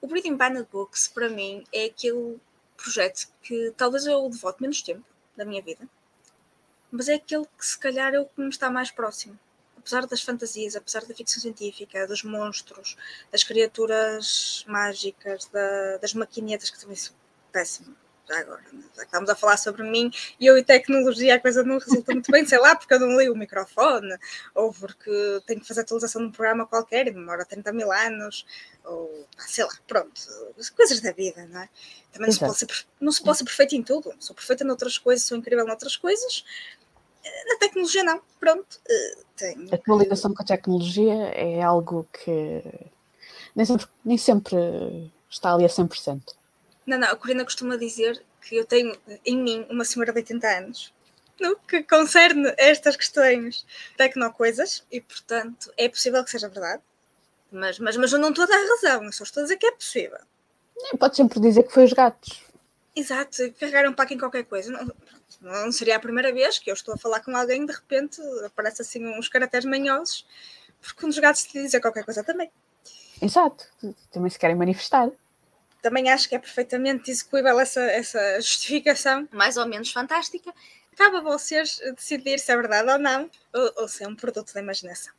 O 0.00 0.06
Reading 0.06 0.36
Banned 0.36 0.68
Books, 0.70 1.08
para 1.08 1.28
mim, 1.28 1.64
é 1.72 1.84
aquele 1.84 2.38
projeto 2.76 3.28
que 3.42 3.72
talvez 3.76 4.06
eu 4.06 4.28
devote 4.28 4.62
menos 4.62 4.82
tempo 4.82 5.04
da 5.36 5.44
minha 5.44 5.62
vida, 5.62 5.88
mas 6.90 7.08
é 7.08 7.14
aquele 7.14 7.44
que 7.44 7.66
se 7.66 7.78
calhar 7.78 8.14
é 8.14 8.20
o 8.20 8.26
que 8.26 8.40
me 8.40 8.48
está 8.48 8.70
mais 8.70 8.90
próximo 8.90 9.38
apesar 9.80 10.06
das 10.06 10.22
fantasias, 10.22 10.76
apesar 10.76 11.04
da 11.04 11.14
ficção 11.14 11.40
científica, 11.40 12.06
dos 12.06 12.22
monstros, 12.22 12.96
das 13.32 13.42
criaturas 13.42 14.64
mágicas, 14.68 15.46
da, 15.46 15.96
das 15.96 16.14
maquinetas, 16.14 16.70
que 16.70 16.78
também 16.78 16.96
são 16.96 17.14
péssimas. 17.50 17.96
Já 18.30 18.38
agora, 18.38 18.62
né? 18.72 18.84
já 18.96 19.02
estamos 19.02 19.28
a 19.28 19.34
falar 19.34 19.56
sobre 19.56 19.82
mim 19.82 20.08
e 20.38 20.46
eu 20.46 20.56
e 20.56 20.62
tecnologia, 20.62 21.34
a 21.34 21.40
coisa 21.40 21.64
não 21.64 21.78
resulta 21.78 22.12
muito 22.12 22.30
bem, 22.30 22.46
sei 22.46 22.60
lá, 22.60 22.76
porque 22.76 22.94
eu 22.94 23.00
não 23.00 23.18
li 23.18 23.28
o 23.28 23.34
microfone, 23.34 24.16
ou 24.54 24.72
porque 24.72 25.42
tenho 25.46 25.60
que 25.60 25.66
fazer 25.66 25.80
a 25.80 25.82
atualização 25.82 26.22
de 26.22 26.28
um 26.28 26.30
programa 26.30 26.64
qualquer 26.64 27.08
e 27.08 27.10
demora 27.10 27.44
30 27.44 27.72
mil 27.72 27.90
anos, 27.90 28.46
ou 28.84 29.26
sei 29.38 29.64
lá, 29.64 29.72
pronto, 29.88 30.20
coisas 30.76 31.00
da 31.00 31.10
vida, 31.10 31.44
não 31.46 31.60
é? 31.60 31.68
Também 32.12 32.28
não 32.28 32.32
se, 32.32 32.38
pode 32.38 32.58
ser, 32.58 32.86
não 33.00 33.12
se 33.12 33.22
pode 33.22 33.38
ser 33.38 33.44
perfeito 33.44 33.74
em 33.74 33.82
tudo, 33.82 34.14
sou 34.20 34.36
perfeita 34.36 34.64
noutras 34.64 34.96
coisas, 34.96 35.26
sou 35.26 35.36
incrível 35.36 35.66
noutras 35.66 35.96
coisas, 35.96 36.44
na 37.48 37.58
tecnologia 37.58 38.04
não, 38.04 38.20
pronto. 38.38 38.80
Eh, 38.88 39.18
tem... 39.36 39.68
A 39.72 39.78
tua 39.78 39.96
ligação 39.96 40.32
com 40.32 40.42
a 40.42 40.46
tecnologia 40.46 41.14
é 41.34 41.60
algo 41.62 42.06
que 42.12 42.62
nem 43.56 43.66
sempre, 43.66 43.86
nem 44.04 44.18
sempre 44.18 45.12
está 45.28 45.52
ali 45.52 45.64
a 45.64 45.68
100%. 45.68 46.39
Não, 46.90 46.98
não, 46.98 47.08
a 47.08 47.14
Corina 47.14 47.44
costuma 47.44 47.76
dizer 47.76 48.20
que 48.42 48.56
eu 48.56 48.64
tenho 48.64 48.98
em 49.24 49.38
mim 49.38 49.64
uma 49.70 49.84
senhora 49.84 50.12
de 50.12 50.18
80 50.18 50.48
anos 50.58 50.92
no 51.40 51.54
que 51.56 51.84
concerne 51.84 52.52
estas 52.58 52.96
questões 52.96 53.64
tecnocoisas 53.96 54.84
e, 54.90 55.00
portanto, 55.00 55.72
é 55.76 55.88
possível 55.88 56.24
que 56.24 56.32
seja 56.32 56.48
verdade. 56.48 56.82
Mas, 57.52 57.78
mas, 57.78 57.96
mas 57.96 58.12
eu 58.12 58.18
não 58.18 58.30
estou 58.30 58.42
a 58.42 58.48
dar 58.48 58.58
razão, 58.58 59.04
eu 59.04 59.12
só 59.12 59.22
estou 59.22 59.40
a 59.40 59.44
dizer 59.44 59.56
que 59.56 59.66
é 59.66 59.70
possível. 59.70 60.18
Pode 60.98 61.14
sempre 61.14 61.38
dizer 61.38 61.62
que 61.62 61.72
foi 61.72 61.84
os 61.84 61.92
gatos. 61.92 62.42
Exato, 62.94 63.36
carregaram 63.60 63.92
para 63.92 64.04
aqui 64.04 64.14
em 64.14 64.18
qualquer 64.18 64.44
coisa. 64.44 64.72
Não, 64.72 64.92
não 65.40 65.70
seria 65.70 65.94
a 65.94 66.00
primeira 66.00 66.32
vez 66.32 66.58
que 66.58 66.70
eu 66.70 66.74
estou 66.74 66.94
a 66.94 66.98
falar 66.98 67.20
com 67.20 67.36
alguém 67.36 67.62
e 67.62 67.66
de 67.66 67.72
repente 67.72 68.20
aparece 68.44 68.82
assim 68.82 69.06
uns 69.16 69.28
caracteres 69.28 69.64
manhosos, 69.64 70.26
porque 70.80 71.06
um 71.06 71.08
dos 71.08 71.18
gatos 71.20 71.44
te 71.44 71.52
dizer 71.52 71.80
qualquer 71.80 72.04
coisa 72.04 72.24
também. 72.24 72.50
Exato, 73.22 73.64
também 74.10 74.28
se 74.28 74.38
querem 74.38 74.56
manifestar. 74.56 75.08
Também 75.82 76.10
acho 76.10 76.28
que 76.28 76.34
é 76.34 76.38
perfeitamente 76.38 77.10
execuível 77.10 77.58
essa, 77.58 77.80
essa 77.80 78.40
justificação, 78.40 79.28
mais 79.32 79.56
ou 79.56 79.66
menos 79.66 79.90
fantástica. 79.90 80.52
Cabe 80.96 81.16
a 81.16 81.20
vocês 81.22 81.80
decidir 81.96 82.38
se 82.38 82.52
é 82.52 82.56
verdade 82.56 82.90
ou 82.90 82.98
não, 82.98 83.30
ou, 83.52 83.72
ou 83.76 83.88
se 83.88 84.04
é 84.04 84.08
um 84.08 84.14
produto 84.14 84.52
da 84.52 84.60
imaginação. 84.60 85.12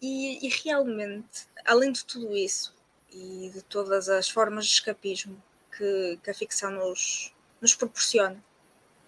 E, 0.00 0.46
e 0.46 0.50
realmente, 0.50 1.46
além 1.64 1.90
de 1.90 2.04
tudo 2.04 2.36
isso, 2.36 2.74
e 3.10 3.50
de 3.52 3.62
todas 3.62 4.08
as 4.08 4.28
formas 4.28 4.66
de 4.66 4.72
escapismo 4.72 5.42
que, 5.76 6.18
que 6.22 6.30
a 6.30 6.34
ficção 6.34 6.70
nos, 6.70 7.32
nos 7.60 7.74
proporciona, 7.74 8.42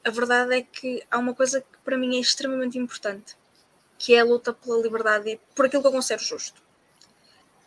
a 0.05 0.11
verdade 0.11 0.55
é 0.55 0.63
que 0.63 1.05
há 1.11 1.19
uma 1.19 1.35
coisa 1.35 1.61
que 1.61 1.79
para 1.85 1.99
mim 1.99 2.17
é 2.17 2.21
extremamente 2.21 2.79
importante, 2.79 3.37
que 3.99 4.15
é 4.15 4.21
a 4.21 4.25
luta 4.25 4.53
pela 4.53 4.81
liberdade 4.81 5.31
e 5.31 5.41
por 5.55 5.67
aquilo 5.67 5.83
que 5.83 5.89
eu 5.89 5.93
considero 5.93 6.25
justo. 6.25 6.63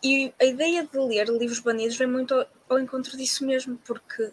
E 0.02 0.34
a 0.40 0.44
ideia 0.44 0.84
de 0.84 0.98
ler 0.98 1.28
livros 1.28 1.60
banidos 1.60 1.96
vem 1.96 2.08
muito 2.08 2.46
ao, 2.68 2.78
encontro 2.78 3.16
disso 3.16 3.46
mesmo, 3.46 3.78
porque 3.84 4.32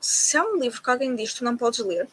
se 0.00 0.36
há 0.36 0.44
um 0.44 0.56
livro 0.56 0.80
que 0.80 0.90
alguém 0.90 1.16
diz 1.16 1.34
tu 1.34 1.42
não 1.42 1.56
podes 1.56 1.80
ler, 1.80 2.08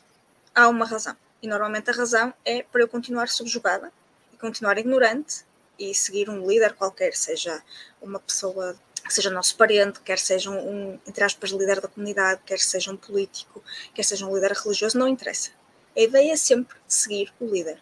há 0.56 0.68
uma 0.68 0.86
razão. 0.86 1.16
E 1.42 1.48
normalmente 1.48 1.90
a 1.92 1.94
razão 1.94 2.34
é 2.44 2.64
para 2.64 2.82
eu 2.82 2.88
continuar 2.88 3.30
subjugada 3.30 3.92
e 4.34 4.38
continuar 4.38 4.78
ignorante 4.80 5.46
e 5.78 5.94
seguir 5.94 6.30
um 6.30 6.48
líder 6.48 6.74
qualquer, 6.74 7.16
seja 7.16 7.62
uma 8.02 8.20
pessoa 8.20 8.76
que 9.06 9.14
seja 9.14 9.30
nosso 9.30 9.56
parente, 9.56 10.00
quer 10.02 10.18
seja 10.18 10.50
um, 10.50 11.00
entre 11.06 11.24
aspas, 11.24 11.52
líder 11.52 11.80
da 11.80 11.88
comunidade, 11.88 12.42
quer 12.44 12.60
seja 12.60 12.92
um 12.92 12.98
político, 12.98 13.64
quer 13.94 14.04
seja 14.04 14.26
um 14.26 14.34
líder 14.34 14.52
religioso, 14.54 14.98
não 14.98 15.08
interessa. 15.08 15.52
A 15.96 16.02
ideia 16.02 16.34
é 16.34 16.36
sempre 16.36 16.76
seguir 16.88 17.32
o 17.40 17.46
líder. 17.46 17.80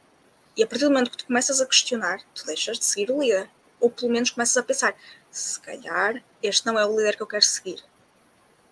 E 0.57 0.63
a 0.63 0.67
partir 0.67 0.83
do 0.83 0.91
momento 0.91 1.11
que 1.11 1.17
tu 1.17 1.25
começas 1.25 1.61
a 1.61 1.65
questionar, 1.65 2.19
tu 2.35 2.45
deixas 2.45 2.77
de 2.77 2.85
seguir 2.85 3.09
o 3.09 3.21
líder. 3.21 3.49
Ou 3.83 3.89
pelo 3.89 4.09
menos 4.09 4.29
começas 4.29 4.55
a 4.55 4.63
pensar, 4.63 4.95
se 5.29 5.59
calhar 5.59 6.23
este 6.41 6.65
não 6.65 6.79
é 6.79 6.85
o 6.85 6.95
líder 6.95 7.17
que 7.17 7.21
eu 7.21 7.27
quero 7.27 7.43
seguir. 7.43 7.83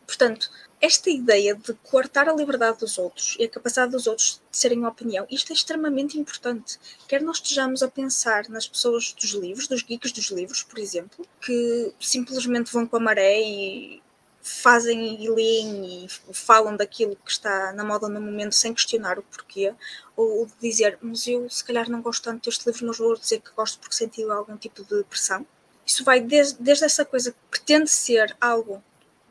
Portanto, 0.08 0.50
esta 0.80 1.10
ideia 1.10 1.54
de 1.54 1.74
coartar 1.84 2.30
a 2.30 2.34
liberdade 2.34 2.80
dos 2.80 2.98
outros 2.98 3.36
e 3.38 3.44
a 3.44 3.50
capacidade 3.50 3.92
dos 3.92 4.08
outros 4.08 4.42
de 4.50 4.58
serem 4.58 4.86
opinião, 4.86 5.28
isto 5.30 5.52
é 5.52 5.54
extremamente 5.54 6.18
importante. 6.18 6.80
Quer 7.10 7.22
nós 7.22 7.38
estejamos 7.38 7.84
a 7.84 7.90
pensar 7.90 8.48
nas 8.48 8.70
pessoas 8.70 9.12
dos 9.12 9.32
livros, 9.32 9.68
dos 9.68 9.84
geeks 9.84 10.14
dos 10.14 10.32
livros, 10.32 10.64
por 10.64 10.80
exemplo, 10.80 11.28
que 11.42 11.94
simplesmente 12.00 12.72
vão 12.72 12.88
com 12.88 12.96
a 12.96 13.00
maré 13.02 13.42
e 13.42 14.02
fazem 14.42 15.24
e 15.24 15.30
leem 15.30 16.06
e 16.06 16.08
falam 16.34 16.76
daquilo 16.76 17.16
que 17.16 17.32
está 17.32 17.72
na 17.74 17.84
moda 17.84 18.08
no 18.10 18.20
momento 18.20 18.56
sem 18.56 18.74
questionar 18.74 19.20
o 19.20 19.24
porquê, 19.24 19.74
ou 20.16 20.48
dizer, 20.60 20.98
mas 21.02 21.28
eu 21.28 21.50
se 21.50 21.64
calhar 21.64 21.90
não 21.90 22.02
gosto 22.02 22.24
tanto 22.24 22.46
deste 22.46 22.66
livro, 22.66 22.88
mas 22.88 22.98
vou 22.98 23.16
dizer 23.16 23.40
que 23.40 23.52
gosto 23.52 23.80
porque 23.80 23.96
senti 23.96 24.24
algum 24.24 24.58
tipo 24.58 24.84
de 24.84 25.04
pressão. 25.04 25.46
Isso 25.86 26.04
vai 26.04 26.20
desde, 26.22 26.62
desde 26.62 26.86
essa 26.86 27.06
coisa 27.06 27.32
que 27.32 27.38
pretende 27.50 27.90
ser 27.90 28.36
algo 28.40 28.84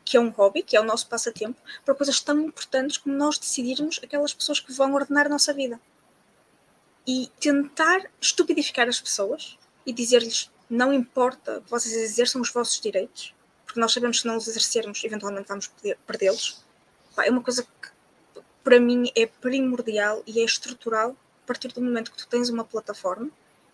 que 0.03 0.17
é 0.17 0.19
um 0.19 0.29
hobby, 0.29 0.63
que 0.63 0.75
é 0.75 0.81
o 0.81 0.83
nosso 0.83 1.07
passatempo, 1.07 1.59
para 1.85 1.95
coisas 1.95 2.19
tão 2.19 2.39
importantes 2.39 2.97
como 2.97 3.15
nós 3.15 3.37
decidirmos 3.37 3.99
aquelas 4.03 4.33
pessoas 4.33 4.59
que 4.59 4.73
vão 4.73 4.93
ordenar 4.93 5.25
a 5.25 5.29
nossa 5.29 5.53
vida. 5.53 5.79
E 7.07 7.31
tentar 7.39 8.09
estupidificar 8.19 8.87
as 8.87 8.99
pessoas 8.99 9.57
e 9.85 9.93
dizer-lhes 9.93 10.51
não 10.69 10.93
importa, 10.93 11.61
vocês 11.67 11.93
exerçam 11.93 12.41
os 12.41 12.49
vossos 12.49 12.79
direitos, 12.79 13.33
porque 13.71 13.79
nós 13.79 13.93
sabemos 13.93 14.17
que 14.17 14.23
se 14.23 14.27
não 14.27 14.35
os 14.35 14.49
exercermos, 14.49 15.01
eventualmente 15.05 15.47
vamos 15.47 15.71
perdê-los. 16.05 16.61
É 17.19 17.31
uma 17.31 17.41
coisa 17.41 17.63
que 17.63 18.41
para 18.61 18.81
mim 18.81 19.09
é 19.15 19.25
primordial 19.25 20.21
e 20.27 20.41
é 20.41 20.43
estrutural 20.43 21.15
a 21.43 21.47
partir 21.47 21.69
do 21.69 21.81
momento 21.81 22.11
que 22.11 22.17
tu 22.17 22.27
tens 22.27 22.49
uma 22.49 22.65
plataforma 22.65 23.29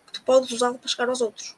que 0.06 0.12
tu 0.12 0.22
podes 0.22 0.52
usá-la 0.52 0.78
para 0.78 0.88
chegar 0.88 1.08
aos 1.08 1.20
outros. 1.20 1.56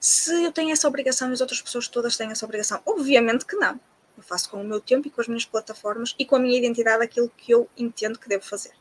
Se 0.00 0.42
eu 0.42 0.50
tenho 0.50 0.72
essa 0.72 0.88
obrigação 0.88 1.30
e 1.30 1.32
as 1.32 1.40
outras 1.40 1.62
pessoas 1.62 1.86
todas 1.86 2.16
têm 2.16 2.28
essa 2.32 2.44
obrigação, 2.44 2.82
obviamente 2.84 3.46
que 3.46 3.54
não. 3.54 3.78
Eu 4.16 4.24
faço 4.24 4.50
com 4.50 4.60
o 4.60 4.64
meu 4.64 4.80
tempo 4.80 5.06
e 5.06 5.10
com 5.10 5.20
as 5.20 5.28
minhas 5.28 5.44
plataformas 5.44 6.12
e 6.18 6.26
com 6.26 6.34
a 6.34 6.40
minha 6.40 6.58
identidade 6.58 7.04
aquilo 7.04 7.30
que 7.36 7.54
eu 7.54 7.70
entendo 7.76 8.18
que 8.18 8.28
devo 8.28 8.44
fazer. 8.44 8.72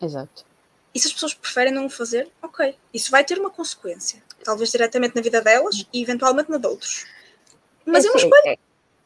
Exato. 0.00 0.46
E 0.94 1.00
se 1.00 1.08
as 1.08 1.12
pessoas 1.12 1.34
preferem 1.34 1.72
não 1.74 1.86
o 1.86 1.90
fazer, 1.90 2.30
ok. 2.40 2.78
Isso 2.94 3.10
vai 3.10 3.24
ter 3.24 3.40
uma 3.40 3.50
consequência. 3.50 4.22
Talvez 4.44 4.70
diretamente 4.70 5.16
na 5.16 5.20
vida 5.20 5.42
delas 5.42 5.84
e 5.92 6.00
eventualmente 6.00 6.48
na 6.48 6.58
de 6.58 6.66
outros. 6.68 7.04
Mas 7.90 8.04
é, 8.04 8.08
é 8.08 8.10
uma 8.10 8.18
escolha. 8.18 8.50
É, 8.50 8.58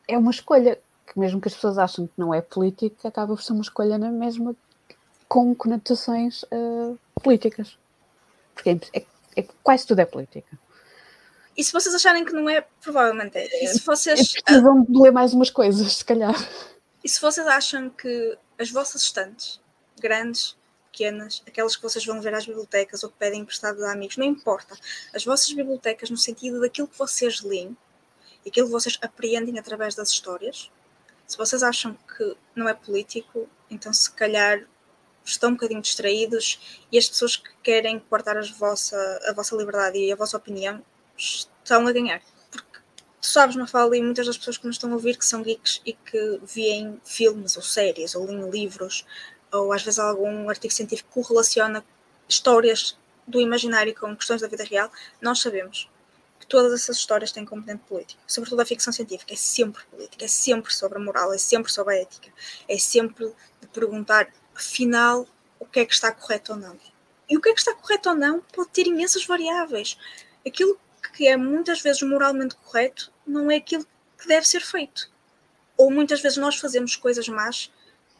é, 0.08 0.18
uma 0.18 0.30
escolha 0.30 0.78
que, 1.06 1.18
mesmo 1.18 1.40
que 1.40 1.48
as 1.48 1.54
pessoas 1.54 1.78
achem 1.78 2.06
que 2.06 2.12
não 2.16 2.32
é 2.32 2.40
política, 2.40 3.08
acaba 3.08 3.34
por 3.34 3.42
ser 3.42 3.52
uma 3.52 3.62
escolha 3.62 3.98
na 3.98 4.10
mesma 4.10 4.54
com 5.28 5.54
conotações 5.54 6.42
uh, 6.44 6.98
políticas. 7.22 7.78
Porque 8.54 8.70
é, 8.70 9.00
é 9.00 9.06
É, 9.36 9.44
quase 9.62 9.86
tudo 9.86 10.00
é 10.00 10.04
política. 10.04 10.58
E 11.56 11.62
se 11.62 11.72
vocês 11.72 11.94
acharem 11.94 12.24
que 12.24 12.32
não 12.32 12.48
é, 12.48 12.62
provavelmente 12.80 13.36
é. 13.36 13.64
E 13.64 13.68
se 13.68 13.80
vocês. 13.80 14.40
Precisam 14.42 14.82
de 14.82 14.98
ler 14.98 15.12
mais 15.12 15.34
umas 15.34 15.50
coisas, 15.50 15.96
se 15.96 16.04
calhar. 16.04 16.34
E 17.04 17.08
se 17.08 17.20
vocês 17.20 17.46
acham 17.46 17.90
que 17.90 18.38
as 18.58 18.70
vossas 18.70 19.02
estantes, 19.02 19.60
grandes, 20.00 20.56
pequenas, 20.90 21.42
aquelas 21.46 21.76
que 21.76 21.82
vocês 21.82 22.04
vão 22.04 22.20
ver 22.20 22.34
às 22.34 22.46
bibliotecas 22.46 23.02
ou 23.02 23.10
que 23.10 23.16
pedem 23.18 23.40
emprestado 23.40 23.82
a 23.84 23.92
amigos, 23.92 24.16
não 24.16 24.26
importa. 24.26 24.76
As 25.14 25.24
vossas 25.24 25.52
bibliotecas, 25.52 26.10
no 26.10 26.16
sentido 26.16 26.60
daquilo 26.60 26.88
que 26.88 26.98
vocês 26.98 27.40
leem 27.42 27.76
aquilo 28.46 28.66
que 28.66 28.72
vocês 28.72 28.99
apreendem 29.02 29.58
através 29.58 29.94
das 29.94 30.11
histórias, 30.11 30.70
se 31.26 31.38
vocês 31.38 31.62
acham 31.62 31.96
que 32.16 32.37
não 32.54 32.68
é 32.68 32.75
político, 32.75 33.49
então 33.70 33.92
se 33.92 34.11
calhar 34.12 34.66
estão 35.25 35.50
um 35.50 35.54
bocadinho 35.54 35.80
distraídos 35.80 36.84
e 36.90 36.99
as 36.99 37.08
pessoas 37.08 37.37
que 37.37 37.50
querem 37.62 37.99
cortar 37.99 38.37
a 38.37 38.42
vossa, 38.42 39.20
a 39.26 39.32
vossa 39.32 39.56
liberdade 39.56 39.99
e 39.99 40.12
a 40.12 40.16
vossa 40.16 40.37
opinião 40.37 40.84
estão 41.16 41.87
a 41.87 41.92
ganhar. 41.92 42.20
Porque 42.50 42.80
tu 43.20 43.26
sabes, 43.26 43.70
falo, 43.70 43.94
e 43.94 44.02
muitas 44.02 44.26
das 44.26 44.37
pessoas 44.37 44.58
que 44.58 44.66
nos 44.66 44.76
estão 44.76 44.90
a 44.90 44.94
ouvir 44.94 45.16
que 45.16 45.25
são 45.25 45.42
geeks 45.42 45.80
e 45.87 45.92
que 45.92 46.40
veem 46.42 47.00
filmes 47.04 47.56
ou 47.56 47.62
séries 47.62 48.14
ou 48.14 48.26
leem 48.26 48.50
livros 48.50 49.06
ou 49.52 49.72
às 49.72 49.82
vezes 49.82 49.99
algum 49.99 50.49
artigo 50.49 50.72
científico 50.72 51.08
que 51.08 51.14
correlaciona 51.14 51.84
histórias 52.28 52.99
do 53.26 53.40
imaginário 53.40 53.94
com 53.94 54.16
questões 54.16 54.40
da 54.40 54.49
vida 54.49 54.64
real, 54.64 54.90
nós 55.20 55.40
sabemos 55.40 55.88
que 56.42 56.46
todas 56.49 56.72
essas 56.72 56.96
histórias 56.96 57.30
têm 57.30 57.44
componente 57.44 57.84
político. 57.88 58.20
Sobretudo 58.26 58.61
a 58.61 58.66
ficção 58.66 58.92
científica 58.92 59.32
é 59.32 59.37
sempre 59.37 59.84
política, 59.84 60.25
é 60.25 60.28
sempre 60.28 60.75
sobre 60.75 60.99
a 60.99 61.00
moral, 61.00 61.32
é 61.32 61.38
sempre 61.38 61.70
sobre 61.70 61.94
a 61.94 62.02
ética, 62.02 62.28
é 62.68 62.76
sempre 62.78 63.32
de 63.61 63.68
perguntar, 63.68 64.28
afinal, 64.52 65.25
o 65.61 65.64
que 65.64 65.78
é 65.78 65.87
que 65.87 65.94
está 65.94 66.11
correto 66.11 66.52
ou 66.52 66.58
não. 66.58 66.76
E 67.30 67.37
o 67.37 67.40
que 67.40 67.49
é 67.49 67.52
que 67.52 67.61
está 67.61 67.72
correto 67.72 68.08
ou 68.08 68.16
não 68.16 68.40
pode 68.40 68.70
ter 68.70 68.88
imensas 68.88 69.25
variáveis. 69.25 69.96
Aquilo 70.44 70.76
que 71.14 71.28
é 71.28 71.37
muitas 71.37 71.80
vezes 71.80 72.02
moralmente 72.02 72.56
correto 72.56 73.12
não 73.25 73.49
é 73.49 73.56
aquilo 73.56 73.87
que 74.18 74.26
deve 74.26 74.46
ser 74.46 74.62
feito. 74.62 75.08
Ou 75.76 75.92
muitas 75.92 76.20
vezes 76.20 76.38
nós 76.38 76.56
fazemos 76.56 76.96
coisas 76.96 77.28
más 77.28 77.72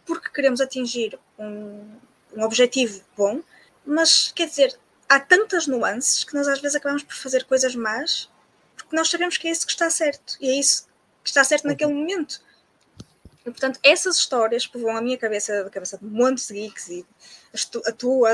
porque 0.07 0.31
queremos 0.31 0.61
atingir 0.61 1.19
um, 1.37 1.99
um 2.37 2.43
objetivo 2.45 3.03
bom, 3.17 3.43
mas 3.85 4.31
quer 4.33 4.47
dizer, 4.49 4.79
há 5.13 5.21
tantas 5.21 5.67
nuances 5.67 6.25
que 6.25 6.35
nós 6.35 6.49
às 6.49 6.61
vezes 6.61 6.75
acabamos 6.75 7.03
por 7.03 7.15
fazer 7.15 7.45
coisas 7.45 7.75
más 7.75 8.31
porque 8.77 8.97
nós 8.97 9.11
sabemos 9.11 9.37
que 9.37 9.47
é 9.47 9.51
isso 9.51 9.67
que 9.67 9.73
está 9.73 9.91
certo 9.91 10.39
e 10.41 10.49
é 10.49 10.55
isso 10.55 10.87
que 11.23 11.29
está 11.29 11.45
certo 11.45 11.67
naquele 11.67 11.93
momento. 11.93 12.43
E, 13.41 13.51
portanto, 13.51 13.79
essas 13.83 14.17
histórias 14.17 14.67
vão 14.67 14.97
à 14.97 15.01
minha 15.01 15.19
cabeça, 15.19 15.65
da 15.65 15.71
cabeça 15.71 15.99
de 15.99 16.05
montes 16.05 16.49
de 16.49 16.55
geeks 16.55 16.89
e 16.89 17.07
a 17.87 17.93
tua, 17.93 18.31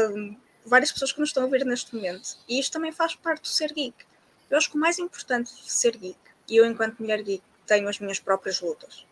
várias 0.64 0.92
pessoas 0.92 1.12
que 1.12 1.20
nos 1.20 1.30
estão 1.30 1.44
a 1.44 1.46
ver 1.48 1.64
neste 1.64 1.94
momento. 1.94 2.36
E 2.48 2.60
isto 2.60 2.72
também 2.72 2.92
faz 2.92 3.14
parte 3.14 3.42
do 3.42 3.48
ser 3.48 3.72
geek. 3.72 3.96
Eu 4.48 4.56
acho 4.56 4.70
que 4.70 4.76
o 4.76 4.80
mais 4.80 4.98
importante 4.98 5.54
de 5.54 5.72
ser 5.72 5.96
geek, 5.96 6.18
e 6.48 6.56
eu, 6.56 6.64
enquanto 6.64 7.00
mulher 7.00 7.22
geek, 7.22 7.42
tenho 7.66 7.88
as 7.88 7.98
minhas 7.98 8.18
próprias 8.18 8.60
lutas, 8.60 9.04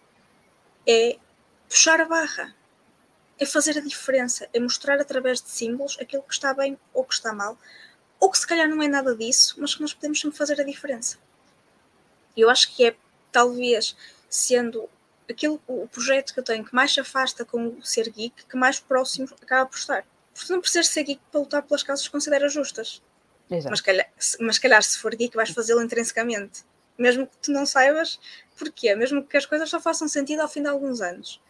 é 0.87 1.19
puxar 1.69 2.01
a 2.01 2.05
barra, 2.05 2.55
é 3.39 3.45
fazer 3.45 3.77
a 3.79 3.81
diferença, 3.81 4.49
é 4.53 4.61
mostrar 4.61 5.01
através 5.01 5.41
de 5.41 5.51
símbolos 5.51 5.97
aquilo 6.01 6.23
que 6.23 6.33
está 6.33 6.55
bem 6.55 6.79
ou 6.93 7.05
que 7.05 7.15
está 7.15 7.33
mal, 7.33 7.59
ou 8.19 8.31
que 8.31 8.39
se 8.39 8.47
calhar 8.47 8.69
não 8.69 8.83
é 8.83 8.89
nada 8.89 9.15
disso, 9.15 9.57
mas 9.59 9.75
que 9.75 9.83
nós 9.83 9.93
podemos 9.93 10.21
sempre 10.21 10.39
fazer 10.39 10.61
a 10.61 10.65
diferença. 10.65 11.19
Eu 12.37 12.49
acho 12.49 12.75
que 12.75 12.87
é 12.87 12.97
talvez 13.31 13.97
sendo 14.29 14.89
aquilo, 15.29 15.61
o 15.67 15.87
projeto 15.89 16.33
que 16.33 16.41
eu 16.41 16.45
tenho 16.45 16.65
que 16.65 16.75
mais 16.75 16.93
se 16.93 17.01
afasta 17.01 17.45
com 17.45 17.69
o 17.69 17.85
ser 17.85 18.09
geek, 18.11 18.47
que 18.47 18.57
mais 18.57 18.81
próximo 18.81 19.29
acaba 19.41 19.69
por 19.69 19.77
estar. 19.77 20.07
Porque 20.35 20.53
não 20.53 20.61
precisas 20.61 20.89
ser 20.89 21.05
geek 21.05 21.21
para 21.31 21.41
lutar 21.41 21.63
pelas 21.63 21.83
causas 21.83 22.07
que 22.07 22.13
consideras 22.13 22.53
justas. 22.53 23.03
Exato. 23.51 23.71
Mas 23.71 23.81
calhar, 23.81 24.11
mas 24.41 24.59
calhar 24.59 24.83
se 24.83 24.99
for 24.99 25.15
geek 25.15 25.37
vais 25.37 25.51
fazê-lo 25.51 25.83
intrinsecamente. 25.83 26.65
Mesmo 26.99 27.27
que 27.27 27.37
tu 27.39 27.53
não 27.53 27.67
saibas 27.67 28.19
porquê, 28.59 28.95
mesmo 28.95 29.23
que 29.23 29.37
as 29.37 29.45
coisas 29.45 29.69
só 29.69 29.79
façam 29.79 30.09
sentido 30.09 30.41
ao 30.41 30.49
fim 30.49 30.63
de 30.63 30.69
alguns 30.69 31.01
anos 31.03 31.41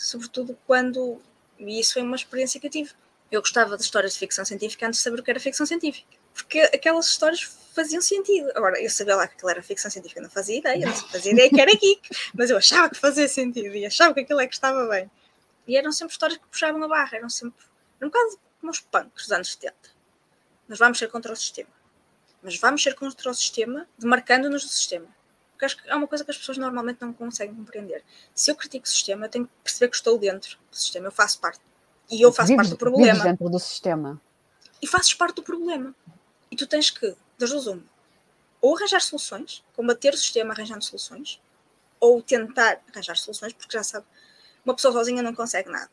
sobretudo 0.00 0.56
quando. 0.66 1.20
E 1.60 1.78
isso 1.78 1.94
foi 1.94 2.02
uma 2.02 2.16
experiência 2.16 2.58
que 2.58 2.66
eu 2.66 2.70
tive. 2.70 2.90
Eu 3.30 3.40
gostava 3.40 3.76
de 3.76 3.82
histórias 3.82 4.14
de 4.14 4.18
ficção 4.18 4.44
científica 4.44 4.86
antes 4.86 4.98
de 4.98 5.04
saber 5.04 5.20
o 5.20 5.22
que 5.22 5.30
era 5.30 5.38
ficção 5.38 5.64
científica. 5.66 6.08
Porque 6.34 6.60
aquelas 6.60 7.06
histórias 7.06 7.42
faziam 7.74 8.02
sentido. 8.02 8.50
Agora, 8.54 8.80
eu 8.82 8.90
sabia 8.90 9.14
lá 9.14 9.26
que 9.28 9.34
aquilo 9.34 9.50
era 9.50 9.62
ficção 9.62 9.90
científica, 9.90 10.20
não 10.20 10.30
fazia 10.30 10.58
ideia, 10.58 10.86
não 10.86 10.94
fazia 10.94 11.32
ideia 11.32 11.48
que 11.48 11.60
era 11.60 11.70
geek, 11.70 12.00
mas 12.34 12.50
eu 12.50 12.56
achava 12.56 12.90
que 12.90 12.96
fazia 12.96 13.28
sentido 13.28 13.74
e 13.74 13.86
achava 13.86 14.14
que 14.14 14.20
aquilo 14.20 14.40
é 14.40 14.46
que 14.46 14.54
estava 14.54 14.88
bem. 14.88 15.10
E 15.66 15.76
eram 15.76 15.92
sempre 15.92 16.12
histórias 16.12 16.38
que 16.38 16.46
puxavam 16.48 16.82
a 16.82 16.88
barra, 16.88 17.18
eram 17.18 17.28
sempre. 17.28 17.64
Era 18.00 18.08
um 18.08 18.10
como 18.10 18.72
os 18.72 18.80
punks 18.80 19.24
dos 19.24 19.32
anos 19.32 19.52
70. 19.52 19.76
Nós 20.68 20.78
vamos 20.78 20.98
ser 20.98 21.08
contra 21.08 21.32
o 21.32 21.36
sistema. 21.36 21.70
Mas 22.42 22.58
vamos 22.58 22.82
ser 22.82 22.94
contra 22.94 23.30
o 23.30 23.34
sistema 23.34 23.86
demarcando-nos 23.98 24.62
do 24.62 24.68
sistema. 24.68 25.06
Porque 25.60 25.66
acho 25.66 25.76
que 25.82 25.90
é 25.90 25.94
uma 25.94 26.06
coisa 26.06 26.24
que 26.24 26.30
as 26.30 26.38
pessoas 26.38 26.56
normalmente 26.56 27.02
não 27.02 27.12
conseguem 27.12 27.54
compreender. 27.54 28.02
Se 28.34 28.50
eu 28.50 28.56
critico 28.56 28.86
o 28.86 28.88
sistema, 28.88 29.26
eu 29.26 29.28
tenho 29.28 29.44
que 29.44 29.52
perceber 29.62 29.90
que 29.90 29.96
estou 29.96 30.16
dentro 30.18 30.56
do 30.70 30.74
sistema, 30.74 31.08
eu 31.08 31.12
faço 31.12 31.38
parte. 31.38 31.60
E 32.10 32.22
eu 32.22 32.32
faço 32.32 32.48
Vives- 32.48 32.56
parte 32.56 32.70
do 32.70 32.78
problema. 32.78 33.22
dentro 33.22 33.46
do 33.50 33.58
sistema. 33.58 34.18
E 34.80 34.86
fazes 34.86 35.12
parte 35.12 35.34
do 35.36 35.42
problema. 35.42 35.94
E 36.50 36.56
tu 36.56 36.66
tens 36.66 36.88
que, 36.88 37.14
das 37.38 37.50
duas 37.50 37.66
uma, 37.66 37.82
ou 38.62 38.74
arranjar 38.74 39.02
soluções, 39.02 39.62
combater 39.76 40.14
o 40.14 40.16
sistema 40.16 40.54
arranjando 40.54 40.82
soluções, 40.82 41.38
ou 42.00 42.22
tentar 42.22 42.80
arranjar 42.90 43.18
soluções, 43.18 43.52
porque 43.52 43.76
já 43.76 43.82
sabe, 43.84 44.06
uma 44.64 44.74
pessoa 44.74 44.94
sozinha 44.94 45.22
não 45.22 45.34
consegue 45.34 45.68
nada. 45.68 45.90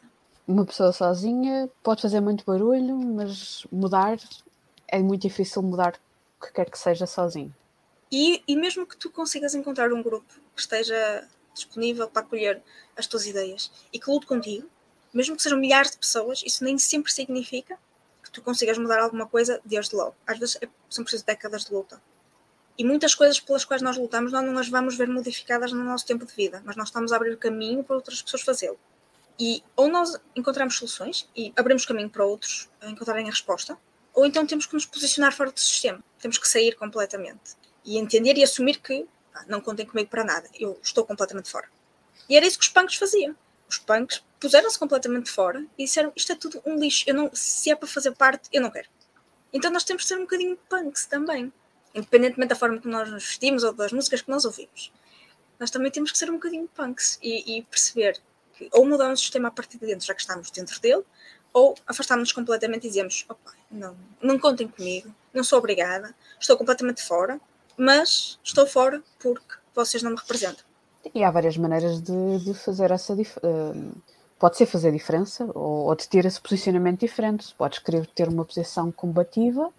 Uma 0.48 0.66
pessoa 0.66 0.94
sozinha 0.94 1.70
pode 1.84 2.02
fazer 2.02 2.22
muito 2.22 2.46
barulho, 2.46 2.98
mas 2.98 3.68
mudar 3.70 4.18
é 4.88 5.00
muito 5.00 5.24
difícil 5.24 5.62
mudar 5.62 6.00
o 6.40 6.46
que 6.46 6.54
quer 6.54 6.70
que 6.70 6.80
seja 6.80 7.06
sozinho. 7.06 7.54
E, 8.12 8.42
e 8.48 8.56
mesmo 8.56 8.86
que 8.86 8.98
tu 8.98 9.10
consigas 9.10 9.54
encontrar 9.54 9.92
um 9.92 10.02
grupo 10.02 10.34
que 10.56 10.62
esteja 10.62 11.28
disponível 11.54 12.08
para 12.08 12.22
acolher 12.22 12.62
as 12.96 13.08
tuas 13.08 13.26
ideias 13.26 13.72
e 13.92 14.00
que 14.00 14.10
lute 14.10 14.26
contigo, 14.26 14.70
mesmo 15.14 15.36
que 15.36 15.42
sejam 15.42 15.58
milhares 15.58 15.92
de 15.92 15.98
pessoas, 15.98 16.44
isso 16.46 16.64
nem 16.64 16.78
sempre 16.78 17.12
significa 17.12 17.78
que 18.24 18.32
tu 18.32 18.42
consigas 18.42 18.78
mudar 18.78 19.00
alguma 19.00 19.26
coisa 19.26 19.60
desde 19.66 19.96
logo. 19.96 20.16
Às 20.26 20.38
vezes 20.38 20.58
é- 20.62 20.70
são 20.90 21.04
precisas 21.04 21.26
décadas 21.26 21.66
de 21.66 21.74
luta. 21.74 22.02
E 22.78 22.84
muitas 22.84 23.16
coisas 23.16 23.40
pelas 23.40 23.66
quais 23.66 23.82
nós 23.82 23.98
lutamos, 23.98 24.32
nós 24.32 24.46
não 24.46 24.58
as 24.58 24.70
vamos 24.70 24.96
ver 24.96 25.08
modificadas 25.08 25.72
no 25.72 25.84
nosso 25.84 26.06
tempo 26.06 26.26
de 26.26 26.34
vida, 26.34 26.62
mas 26.64 26.76
nós 26.76 26.90
estamos 26.90 27.12
a 27.12 27.16
abrir 27.16 27.36
caminho 27.38 27.84
para 27.84 27.96
outras 27.96 28.22
pessoas 28.22 28.44
fazê-lo. 28.44 28.80
E 29.40 29.64
ou 29.76 29.88
nós 29.88 30.20
encontramos 30.36 30.78
soluções 30.78 31.28
e 31.36 31.52
abrimos 31.56 31.86
caminho 31.86 32.10
para 32.10 32.26
outros 32.26 32.70
a 32.82 32.90
encontrarem 32.90 33.26
a 33.28 33.32
resposta, 33.32 33.78
ou 34.14 34.26
então 34.26 34.46
temos 34.46 34.66
que 34.66 34.74
nos 34.74 34.86
posicionar 34.86 35.34
fora 35.34 35.52
do 35.52 35.60
sistema. 35.60 36.04
Temos 36.20 36.38
que 36.38 36.48
sair 36.48 36.76
completamente. 36.76 37.56
E 37.88 37.98
entender 37.98 38.38
e 38.38 38.44
assumir 38.44 38.78
que 38.80 39.08
pá, 39.34 39.44
não 39.48 39.60
contem 39.60 39.86
comigo 39.86 40.10
para 40.10 40.24
nada, 40.24 40.48
eu 40.60 40.80
estou 40.84 41.04
completamente 41.04 41.50
fora. 41.50 41.68
E 42.30 42.38
era 42.38 42.46
isso 42.46 42.60
que 42.60 42.66
os 42.66 42.70
punks 42.70 42.96
faziam. 42.96 43.36
Os 43.68 43.80
punks 43.80 44.24
puseram-se 44.40 44.78
completamente 44.78 45.32
fora 45.32 45.66
e 45.78 45.86
disseram: 45.86 46.12
Isto 46.16 46.34
é 46.34 46.36
tudo 46.36 46.62
um 46.66 46.76
lixo, 46.76 47.06
eu 47.08 47.16
não, 47.16 47.32
se 47.34 47.72
é 47.72 47.76
para 47.76 47.88
fazer 47.88 48.12
parte, 48.12 48.50
eu 48.52 48.62
não 48.62 48.70
quero. 48.70 48.88
Então 49.52 49.72
nós 49.72 49.84
temos 49.84 50.04
de 50.04 50.10
ser 50.10 50.18
um 50.18 50.22
bocadinho 50.22 50.58
punks 50.70 51.06
também, 51.06 51.52
independentemente 51.96 52.50
da 52.50 52.56
forma 52.56 52.80
como 52.80 52.94
nós 52.94 53.10
nos 53.10 53.24
vestimos 53.24 53.64
ou 53.64 53.74
das 53.74 53.92
músicas 53.92 54.22
que 54.22 54.30
nós 54.30 54.46
ouvimos. 54.46 54.92
Nós 55.60 55.72
também 55.72 55.90
temos 55.90 56.12
que 56.12 56.18
ser 56.18 56.30
um 56.30 56.34
bocadinho 56.34 56.68
punks 56.68 57.18
e, 57.22 57.58
e 57.58 57.64
perceber 57.64 58.22
que 58.54 58.70
ou 58.72 58.86
mudamos 58.86 59.20
o 59.20 59.24
sistema 59.24 59.48
a 59.48 59.52
partir 59.52 59.78
de 59.78 59.86
dentro, 59.86 60.06
já 60.06 60.14
que 60.14 60.22
estamos 60.22 60.52
dentro 60.52 60.80
dele, 60.80 61.04
ou 61.54 61.76
afastamos-nos 61.88 62.32
completamente 62.32 62.86
e 62.86 62.90
dizemos: 62.90 63.26
opa, 63.28 63.54
não, 63.72 63.98
não 64.22 64.38
contem 64.38 64.68
comigo, 64.68 65.14
não 65.34 65.44
sou 65.44 65.60
obrigada, 65.60 66.16
estou 66.40 66.58
completamente 66.58 67.02
fora, 67.04 67.40
mas 67.78 68.40
estou 68.44 68.66
fora 68.66 69.02
porque 69.20 69.56
vocês 69.76 70.02
não 70.02 70.12
me 70.12 70.18
representam. 70.18 70.66
E 71.14 71.24
há 71.24 71.32
várias 71.32 71.56
maneiras 71.58 72.02
de, 72.02 72.40
de 72.40 72.54
fazer 72.54 72.92
essa 72.92 73.16
diferença. 73.16 73.94
pode 74.40 74.58
ser 74.58 74.66
fazer 74.66 74.92
diferença 74.92 75.46
ou, 75.54 75.86
ou 75.86 75.96
de 75.96 76.08
ter 76.08 76.26
esse 76.26 76.42
posicionamento 76.42 77.02
diferente. 77.02 77.54
Podes 77.56 77.80
querer 77.80 78.06
ter 78.08 78.28
uma 78.28 78.44
posição 78.44 78.92
combativa 78.92 79.72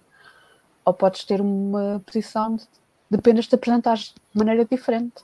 ou 0.84 0.94
podes 0.94 1.24
ter 1.24 1.40
uma 1.40 2.02
posição 2.06 2.56
de, 2.56 2.66
de 3.10 3.18
apenas 3.18 3.46
te 3.46 3.54
apresentares 3.54 4.14
de 4.32 4.38
maneira 4.38 4.64
diferente. 4.64 5.22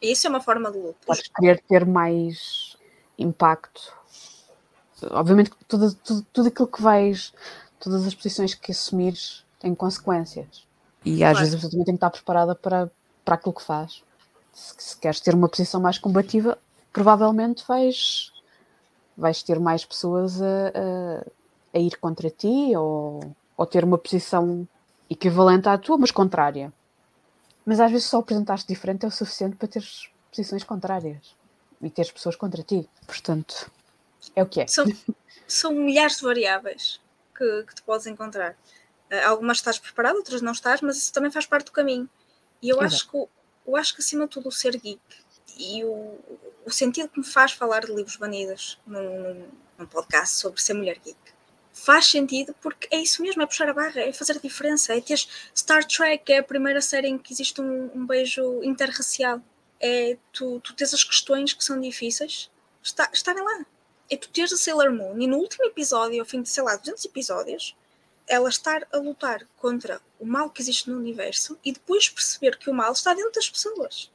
Isso 0.00 0.26
é 0.26 0.30
uma 0.30 0.40
forma 0.40 0.70
de 0.70 0.78
luta. 0.78 0.96
Podes 1.04 1.28
querer 1.28 1.60
ter 1.62 1.84
mais 1.84 2.76
impacto. 3.18 3.94
Obviamente 5.10 5.50
que 5.50 5.64
tudo, 5.66 5.94
tudo, 5.94 6.26
tudo 6.32 6.48
aquilo 6.48 6.68
que 6.68 6.82
vais, 6.82 7.32
todas 7.78 8.06
as 8.06 8.14
posições 8.14 8.54
que 8.54 8.72
assumires 8.72 9.44
têm 9.60 9.74
consequências. 9.74 10.65
E 11.06 11.22
às 11.22 11.30
Claro. 11.30 11.38
vezes 11.38 11.54
a 11.54 11.56
pessoa 11.58 11.70
também 11.70 11.84
tem 11.84 11.94
que 11.94 11.98
estar 11.98 12.10
preparada 12.10 12.54
para, 12.56 12.90
para 13.24 13.36
aquilo 13.36 13.54
que 13.54 13.62
faz. 13.62 14.02
Se, 14.52 14.74
se 14.76 14.96
queres 14.98 15.20
ter 15.20 15.34
uma 15.34 15.48
posição 15.48 15.80
mais 15.80 15.98
combativa, 15.98 16.58
provavelmente 16.92 17.64
vais, 17.68 18.32
vais 19.16 19.40
ter 19.40 19.60
mais 19.60 19.84
pessoas 19.84 20.42
a, 20.42 20.46
a, 20.74 21.26
a 21.74 21.78
ir 21.78 21.96
contra 21.98 22.28
ti 22.28 22.74
ou, 22.76 23.20
ou 23.56 23.66
ter 23.66 23.84
uma 23.84 23.96
posição 23.96 24.66
equivalente 25.08 25.68
à 25.68 25.78
tua, 25.78 25.96
mas 25.96 26.10
contrária. 26.10 26.72
Mas 27.64 27.78
às 27.78 27.90
vezes 27.92 28.08
só 28.08 28.18
apresentaste 28.18 28.66
diferente 28.66 29.04
é 29.04 29.08
o 29.08 29.12
suficiente 29.12 29.54
para 29.54 29.68
teres 29.68 30.10
posições 30.30 30.64
contrárias 30.64 31.36
e 31.80 31.88
teres 31.88 32.10
pessoas 32.10 32.34
contra 32.34 32.64
ti. 32.64 32.88
Portanto, 33.06 33.70
é 34.34 34.42
o 34.42 34.46
que 34.46 34.62
é. 34.62 34.66
São, 34.66 34.84
são 35.46 35.72
milhares 35.72 36.16
de 36.16 36.22
variáveis 36.24 37.00
que, 37.36 37.62
que 37.62 37.74
tu 37.76 37.84
podes 37.84 38.08
encontrar. 38.08 38.56
Uh, 39.10 39.26
algumas 39.26 39.58
estás 39.58 39.78
preparado, 39.78 40.16
outras 40.16 40.42
não 40.42 40.52
estás, 40.52 40.80
mas 40.80 40.96
isso 40.96 41.12
também 41.12 41.30
faz 41.30 41.46
parte 41.46 41.66
do 41.66 41.72
caminho. 41.72 42.08
E 42.62 42.68
eu 42.68 42.80
acho 42.80 43.08
que 43.08 43.16
eu 43.16 43.76
acho 43.76 43.94
que 43.94 44.00
acima 44.00 44.26
de 44.26 44.32
tudo 44.32 44.48
o 44.48 44.52
ser 44.52 44.76
geek 44.76 45.00
e 45.58 45.84
o, 45.84 46.18
o 46.64 46.70
sentido 46.70 47.08
que 47.08 47.18
me 47.18 47.26
faz 47.26 47.52
falar 47.52 47.80
de 47.80 47.92
livros 47.92 48.16
banidos 48.16 48.78
num, 48.86 49.46
num 49.76 49.86
podcast 49.86 50.36
sobre 50.36 50.60
ser 50.60 50.74
mulher 50.74 50.98
geek 51.04 51.18
faz 51.76 52.06
sentido 52.06 52.54
porque 52.62 52.88
é 52.90 52.98
isso 52.98 53.20
mesmo, 53.20 53.42
é 53.42 53.46
puxar 53.46 53.68
a 53.68 53.74
barra, 53.74 54.00
é 54.00 54.12
fazer 54.12 54.32
a 54.32 54.40
diferença, 54.40 54.94
é 54.94 55.00
ter 55.00 55.18
Star 55.54 55.84
Trek, 55.84 56.24
que 56.24 56.32
é 56.32 56.38
a 56.38 56.42
primeira 56.42 56.80
série 56.80 57.08
em 57.08 57.18
que 57.18 57.32
existe 57.32 57.60
um, 57.60 57.90
um 57.94 58.06
beijo 58.06 58.62
interracial. 58.62 59.42
É 59.78 60.16
tu, 60.32 60.58
tu 60.60 60.72
tens 60.74 60.94
as 60.94 61.04
questões 61.04 61.52
que 61.52 61.62
são 61.62 61.78
difíceis 61.78 62.50
está, 62.82 63.10
estarem 63.12 63.44
lá. 63.44 63.66
É 64.10 64.16
tu 64.16 64.30
teres 64.30 64.54
a 64.54 64.56
Sailor 64.56 64.90
Moon 64.90 65.20
e 65.20 65.26
no 65.26 65.36
último 65.36 65.66
episódio, 65.66 66.18
ao 66.18 66.26
fim 66.26 66.40
de, 66.40 66.48
sei 66.48 66.62
lá, 66.62 66.76
200 66.76 67.04
episódios, 67.04 67.76
ela 68.26 68.48
estar 68.48 68.86
a 68.92 68.96
lutar 68.98 69.46
contra 69.56 70.00
o 70.18 70.26
mal 70.26 70.50
que 70.50 70.60
existe 70.60 70.90
no 70.90 70.98
universo 70.98 71.58
e 71.64 71.72
depois 71.72 72.08
perceber 72.08 72.56
que 72.58 72.68
o 72.68 72.74
mal 72.74 72.92
está 72.92 73.14
dentro 73.14 73.32
das 73.32 73.48
pessoas. 73.48 74.10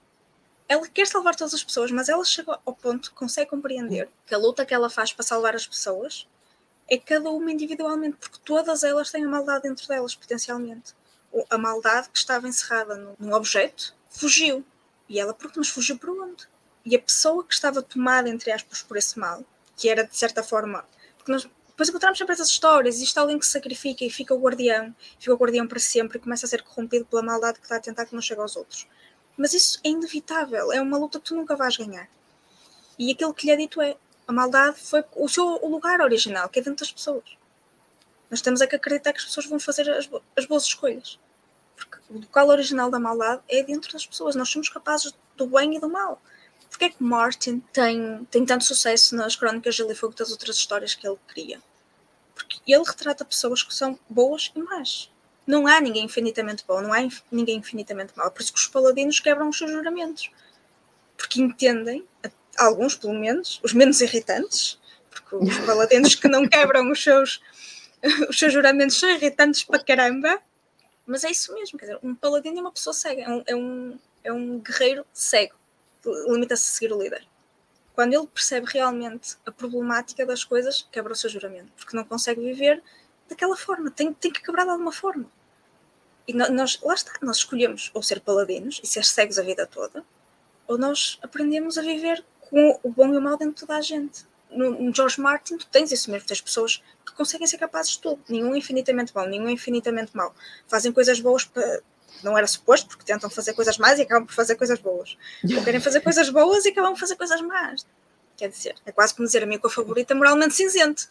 Ela 0.68 0.88
quer 0.88 1.08
salvar 1.08 1.36
todas 1.36 1.54
as 1.54 1.64
pessoas, 1.64 1.92
mas 1.92 2.10
ela 2.10 2.24
chega 2.24 2.60
ao 2.66 2.74
ponto 2.74 3.10
que 3.10 3.16
consegue 3.16 3.50
compreender 3.50 4.10
que 4.26 4.34
a 4.34 4.38
luta 4.38 4.66
que 4.66 4.74
ela 4.74 4.90
faz 4.90 5.12
para 5.12 5.24
salvar 5.24 5.56
as 5.56 5.68
pessoas 5.68 6.28
é 6.90 6.98
cada 6.98 7.30
uma 7.30 7.52
individualmente, 7.52 8.18
porque 8.18 8.40
todas 8.44 8.84
elas 8.84 9.10
têm 9.12 9.24
a 9.24 9.30
maldade 9.30 9.64
dentro 9.64 9.88
delas, 9.88 10.16
potencialmente. 10.16 10.94
A 11.50 11.58
maldade 11.58 12.10
que 12.10 12.18
estava 12.18 12.48
encerrada 12.48 13.16
num 13.18 13.34
objeto 13.34 13.96
fugiu. 14.10 14.66
E 15.08 15.20
ela 15.20 15.34
pergunta, 15.34 15.60
mas 15.60 15.70
fugiu 15.70 15.98
para 15.98 16.12
onde? 16.12 16.48
E 16.86 16.96
a 16.96 17.00
pessoa 17.00 17.46
que 17.46 17.54
estava 17.54 17.82
tomada, 17.82 18.30
entre 18.30 18.52
aspas, 18.52 18.82
por 18.82 18.98
esse 18.98 19.18
mal, 19.18 19.46
que 19.78 19.90
era 19.90 20.04
de 20.04 20.18
certa 20.18 20.44
forma. 20.44 20.86
Porque 21.18 21.32
nós 21.32 21.50
depois 21.72 21.90
encontramos 21.90 22.18
sempre 22.18 22.34
essas 22.34 22.50
histórias, 22.50 22.96
existe 22.96 23.18
alguém 23.18 23.40
que 23.40 23.46
se 23.46 23.52
sacrifica 23.52 24.06
e 24.06 24.10
fica 24.10 24.34
o 24.34 24.40
guardião, 24.40 24.94
fica 25.18 25.34
o 25.34 25.38
guardião 25.38 25.68
para 25.68 25.80
sempre 25.80 26.18
e 26.18 26.22
começa 26.22 26.46
a 26.46 26.50
ser 26.50 26.62
corrompido 26.62 27.06
pela 27.06 27.24
maldade 27.24 27.60
que 27.60 27.66
está 27.66 27.78
a 27.78 27.80
tentar 27.80 28.06
que 28.06 28.14
não 28.14 28.22
chegue 28.22 28.42
aos 28.42 28.56
outros. 28.56 28.88
Mas 29.38 29.54
isso 29.54 29.80
é 29.84 29.90
inevitável, 29.90 30.72
é 30.72 30.82
uma 30.82 30.98
luta 30.98 31.20
que 31.20 31.26
tu 31.26 31.36
nunca 31.36 31.56
vais 31.56 31.76
ganhar. 31.76 32.08
E 33.00 33.12
aquilo 33.12 33.34
que 33.34 33.48
lhe 33.48 33.54
é 33.54 33.56
dito 33.56 33.82
é: 33.82 33.98
a 34.28 34.34
maldade 34.34 34.80
foi 34.80 35.04
o 35.16 35.28
seu 35.28 35.46
lugar 35.68 36.02
original, 36.02 36.48
que 36.50 36.60
é 36.60 36.62
dentro 36.62 36.86
das 36.86 36.92
pessoas. 36.92 37.24
Nós 38.30 38.42
temos 38.42 38.62
é 38.62 38.68
que 38.68 38.76
acreditar 38.76 39.12
que 39.12 39.20
as 39.20 39.26
pessoas 39.26 39.46
vão 39.46 39.60
fazer 39.60 39.90
as, 39.90 40.10
as 40.38 40.46
boas 40.46 40.64
escolhas. 40.64 41.20
Porque 41.76 41.98
o 42.10 42.20
local 42.20 42.50
original 42.50 42.90
da 42.90 43.00
maldade 43.00 43.42
é 43.50 43.64
dentro 43.64 43.92
das 43.92 44.06
pessoas. 44.06 44.36
Nós 44.36 44.50
somos 44.50 44.70
capazes 44.70 45.14
do 45.36 45.48
bem 45.48 45.76
e 45.76 45.80
do 45.80 45.90
mal. 45.90 46.22
Porquê 46.72 46.86
é 46.86 46.90
que 46.90 47.04
Martin 47.04 47.60
tem, 47.74 48.26
tem 48.32 48.46
tanto 48.46 48.64
sucesso 48.64 49.14
nas 49.14 49.36
Crónicas 49.36 49.76
de 49.76 49.80
Gelo 49.80 49.92
e 49.92 49.96
Fogo 49.96 50.16
das 50.16 50.32
outras 50.32 50.56
histórias 50.56 50.96
que 50.96 51.06
ele 51.06 51.18
cria? 51.28 51.62
Porque 52.34 52.60
ele 52.66 52.84
retrata 52.84 53.26
pessoas 53.26 53.62
que 53.62 53.76
são 53.76 54.00
boas 54.10 54.52
e 54.56 54.60
más. 54.60 55.12
Não 55.46 55.68
há 55.68 55.82
ninguém 55.82 56.06
infinitamente 56.06 56.64
bom, 56.66 56.82
não 56.82 56.94
há 56.94 57.00
ninguém 57.30 57.58
infinitamente 57.58 58.14
mau. 58.16 58.32
Por 58.32 58.42
isso 58.42 58.54
que 58.54 58.60
os 58.60 58.68
paladinos 58.68 59.20
quebram 59.20 59.50
os 59.50 59.58
seus 59.58 59.70
juramentos. 59.70 60.32
Porque 61.18 61.42
entendem 61.42 62.08
alguns 62.58 62.96
pelo 62.96 63.14
menos, 63.14 63.60
os 63.62 63.74
menos 63.74 64.00
irritantes, 64.00 64.80
porque 65.10 65.36
os 65.36 65.58
paladinos 65.68 66.16
que 66.16 66.30
não 66.30 66.48
quebram 66.48 66.90
os 66.90 67.04
seus, 67.04 67.42
os 68.30 68.40
seus 68.40 68.54
juramentos 68.54 68.98
são 68.98 69.10
irritantes 69.10 69.64
para 69.64 69.84
caramba, 69.84 70.42
mas 71.06 71.26
é 71.26 71.32
isso 71.32 71.54
mesmo, 71.54 71.78
quer 71.78 71.88
dizer, 71.88 72.00
um 72.02 72.16
paladino 72.16 72.60
é 72.60 72.62
uma 72.62 72.72
pessoa 72.72 72.94
cega, 72.94 73.24
é 73.24 73.30
um, 73.30 73.44
é 73.46 73.56
um, 73.56 74.00
é 74.24 74.32
um 74.32 74.60
guerreiro 74.60 75.06
cego, 75.12 75.56
limita-se 76.06 76.70
a 76.70 76.74
seguir 76.74 76.94
o 76.94 77.02
líder. 77.02 77.28
Quando 77.94 78.14
ele 78.14 78.28
percebe 78.28 78.68
realmente 78.72 79.36
a 79.46 79.52
problemática 79.52 80.26
das 80.26 80.44
coisas, 80.44 80.88
quebra 80.92 81.14
o 81.14 81.16
seu 81.16 81.30
juramento, 81.30 81.72
porque 81.76 81.96
não 81.96 82.04
consegue 82.04 82.42
viver 82.42 82.82
daquela 83.28 83.56
forma, 83.56 83.92
tem, 83.92 84.14
tem 84.14 84.32
que 84.32 84.42
quebrar 84.42 84.64
de 84.64 84.72
alguma 84.72 84.92
forma. 84.92 85.26
E 86.28 86.34
nós, 86.34 86.80
lá 86.82 86.94
está, 86.94 87.12
nós 87.22 87.38
escolhemos 87.38 87.92
ou 87.94 88.02
ser 88.02 88.22
paladinos 88.22 88.80
e 88.84 88.88
ser 88.88 89.04
cegos 89.04 89.38
a 89.38 89.44
vida 89.44 89.66
toda, 89.66 90.06
ou 90.68 90.78
nós 90.78 91.20
aprendemos 91.22 91.78
a 91.78 91.82
viver 91.82 92.24
com 92.40 92.80
o 92.84 92.90
bom 92.90 93.14
e 93.14 93.18
o 93.18 93.22
mau 93.22 93.38
dentro 93.38 93.56
de 93.56 93.60
toda 93.62 93.78
a 93.78 93.82
gente. 93.82 94.26
No, 94.50 94.72
no 94.72 94.94
George 94.94 95.20
Martin, 95.20 95.58
tu 95.58 95.68
tens 95.68 95.92
isso 95.92 96.12
mesmo, 96.12 96.28
tens 96.28 96.42
pessoas 96.42 96.84
que 97.06 97.14
conseguem 97.14 97.48
ser 97.48 97.58
capazes 97.58 97.94
de 97.94 98.00
tudo, 98.00 98.22
nenhum 98.28 98.56
infinitamente 98.56 99.14
bom, 99.14 99.26
nenhum 99.26 99.50
infinitamente 99.50 100.16
mau. 100.16 100.34
Fazem 100.68 100.92
coisas 100.92 101.20
boas 101.20 101.46
para. 101.46 101.82
Não 102.24 102.38
era 102.38 102.46
suposto, 102.48 102.88
porque 102.88 103.04
tentam 103.04 103.30
fazer 103.30 103.54
coisas 103.54 103.78
más 103.78 103.98
e 103.98 104.04
acabam 104.04 104.26
por 104.26 104.34
fazer 104.34 104.56
coisas 104.56 104.80
boas. 104.80 105.18
Ou 105.44 105.64
querem 105.64 105.80
fazer 105.80 106.02
coisas 106.02 106.30
boas 106.30 106.66
e 106.66 106.70
acabam 106.70 106.94
por 106.94 107.00
fazer 107.00 107.16
coisas 107.16 107.42
más. 107.42 107.86
Quer 108.38 108.50
dizer, 108.50 108.76
é 108.86 108.92
quase 108.92 109.14
como 109.14 109.26
dizer 109.26 109.44
a 109.44 109.46
minha 109.46 109.60
cor 109.60 109.72
favorita 109.72 110.16
moralmente 110.16 110.54
cinzento. 110.54 111.08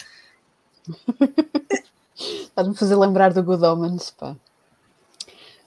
Estás-me 2.17 2.75
fazer 2.79 2.97
lembrar 2.97 3.33
do 3.33 3.43
Good 3.43 3.65
Omens, 3.65 4.11
pá. 4.11 4.37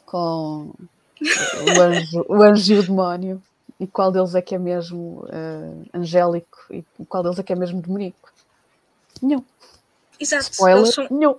Com 0.05 0.73
o 1.21 1.81
anjo, 1.81 2.25
o 2.27 2.43
anjo 2.43 2.73
e 2.73 2.79
o 2.79 2.83
demónio 2.83 3.41
e 3.79 3.87
qual 3.87 4.11
deles 4.11 4.35
é 4.35 4.41
que 4.41 4.55
é 4.55 4.59
mesmo 4.59 5.25
uh, 5.25 5.89
angélico 5.93 6.57
e 6.69 6.83
qual 7.07 7.23
deles 7.23 7.39
é 7.39 7.43
que 7.43 7.53
é 7.53 7.55
mesmo 7.55 7.81
demoníaco. 7.81 8.31
Nenhum. 9.21 9.43
Exato. 10.19 10.51
Spoiler, 10.51 10.85
são, 10.85 11.07
nenhum. 11.09 11.35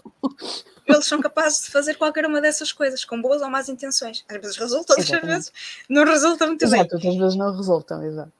Eles 0.86 1.06
são 1.06 1.20
capazes 1.20 1.64
de 1.64 1.70
fazer 1.70 1.94
qualquer 1.94 2.26
uma 2.26 2.40
dessas 2.40 2.72
coisas, 2.72 3.04
com 3.04 3.20
boas 3.20 3.40
ou 3.40 3.48
más 3.48 3.68
intenções. 3.68 4.24
Às 4.28 4.36
vezes 4.36 4.56
resultam, 4.56 4.96
outras 4.96 5.20
vezes 5.22 5.52
não 5.88 6.04
resultam 6.04 6.48
muito 6.48 6.62
exato, 6.62 6.82
bem. 6.82 6.94
Outras 6.94 7.16
vezes 7.16 7.36
não 7.36 7.56
resultam, 7.56 8.04
exato. 8.04 8.32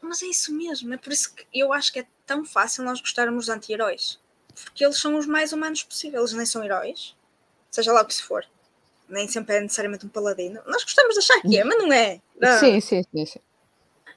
Mas 0.00 0.22
é 0.22 0.26
isso 0.26 0.54
mesmo, 0.54 0.92
é 0.94 0.96
por 0.96 1.12
isso 1.12 1.34
que 1.34 1.46
eu 1.52 1.72
acho 1.72 1.92
que 1.92 2.00
é 2.00 2.06
tão 2.26 2.44
fácil 2.44 2.84
nós 2.84 3.00
gostarmos 3.00 3.46
de 3.46 3.52
anti-heróis. 3.52 4.18
Porque 4.64 4.84
eles 4.84 4.98
são 4.98 5.16
os 5.18 5.26
mais 5.26 5.52
humanos 5.52 5.82
possíveis, 5.82 6.20
eles 6.20 6.32
nem 6.32 6.46
são 6.46 6.62
heróis, 6.64 7.14
seja 7.70 7.92
lá 7.92 8.02
o 8.02 8.04
que 8.04 8.14
se 8.14 8.22
for 8.22 8.44
nem 9.08 9.28
sempre 9.28 9.56
é 9.56 9.60
necessariamente 9.60 10.06
um 10.06 10.08
paladino. 10.08 10.60
Nós 10.66 10.82
gostamos 10.82 11.14
de 11.14 11.20
achar 11.20 11.40
que 11.40 11.58
é, 11.58 11.64
mas 11.64 11.78
não 11.78 11.92
é. 11.92 12.20
Não. 12.40 12.58
Sim, 12.58 12.80
sim, 12.80 13.02
sim. 13.02 13.26
sim. 13.26 13.40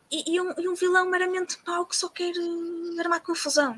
E, 0.10 0.36
e, 0.36 0.42
um, 0.42 0.54
e, 0.58 0.68
um, 0.70 0.76
vilão 0.76 1.10
meramente 1.10 1.58
mau 1.66 1.86
que 1.86 1.96
só 1.96 2.08
quer 2.08 2.34
uh, 2.34 3.00
armar 3.00 3.22
confusão. 3.22 3.78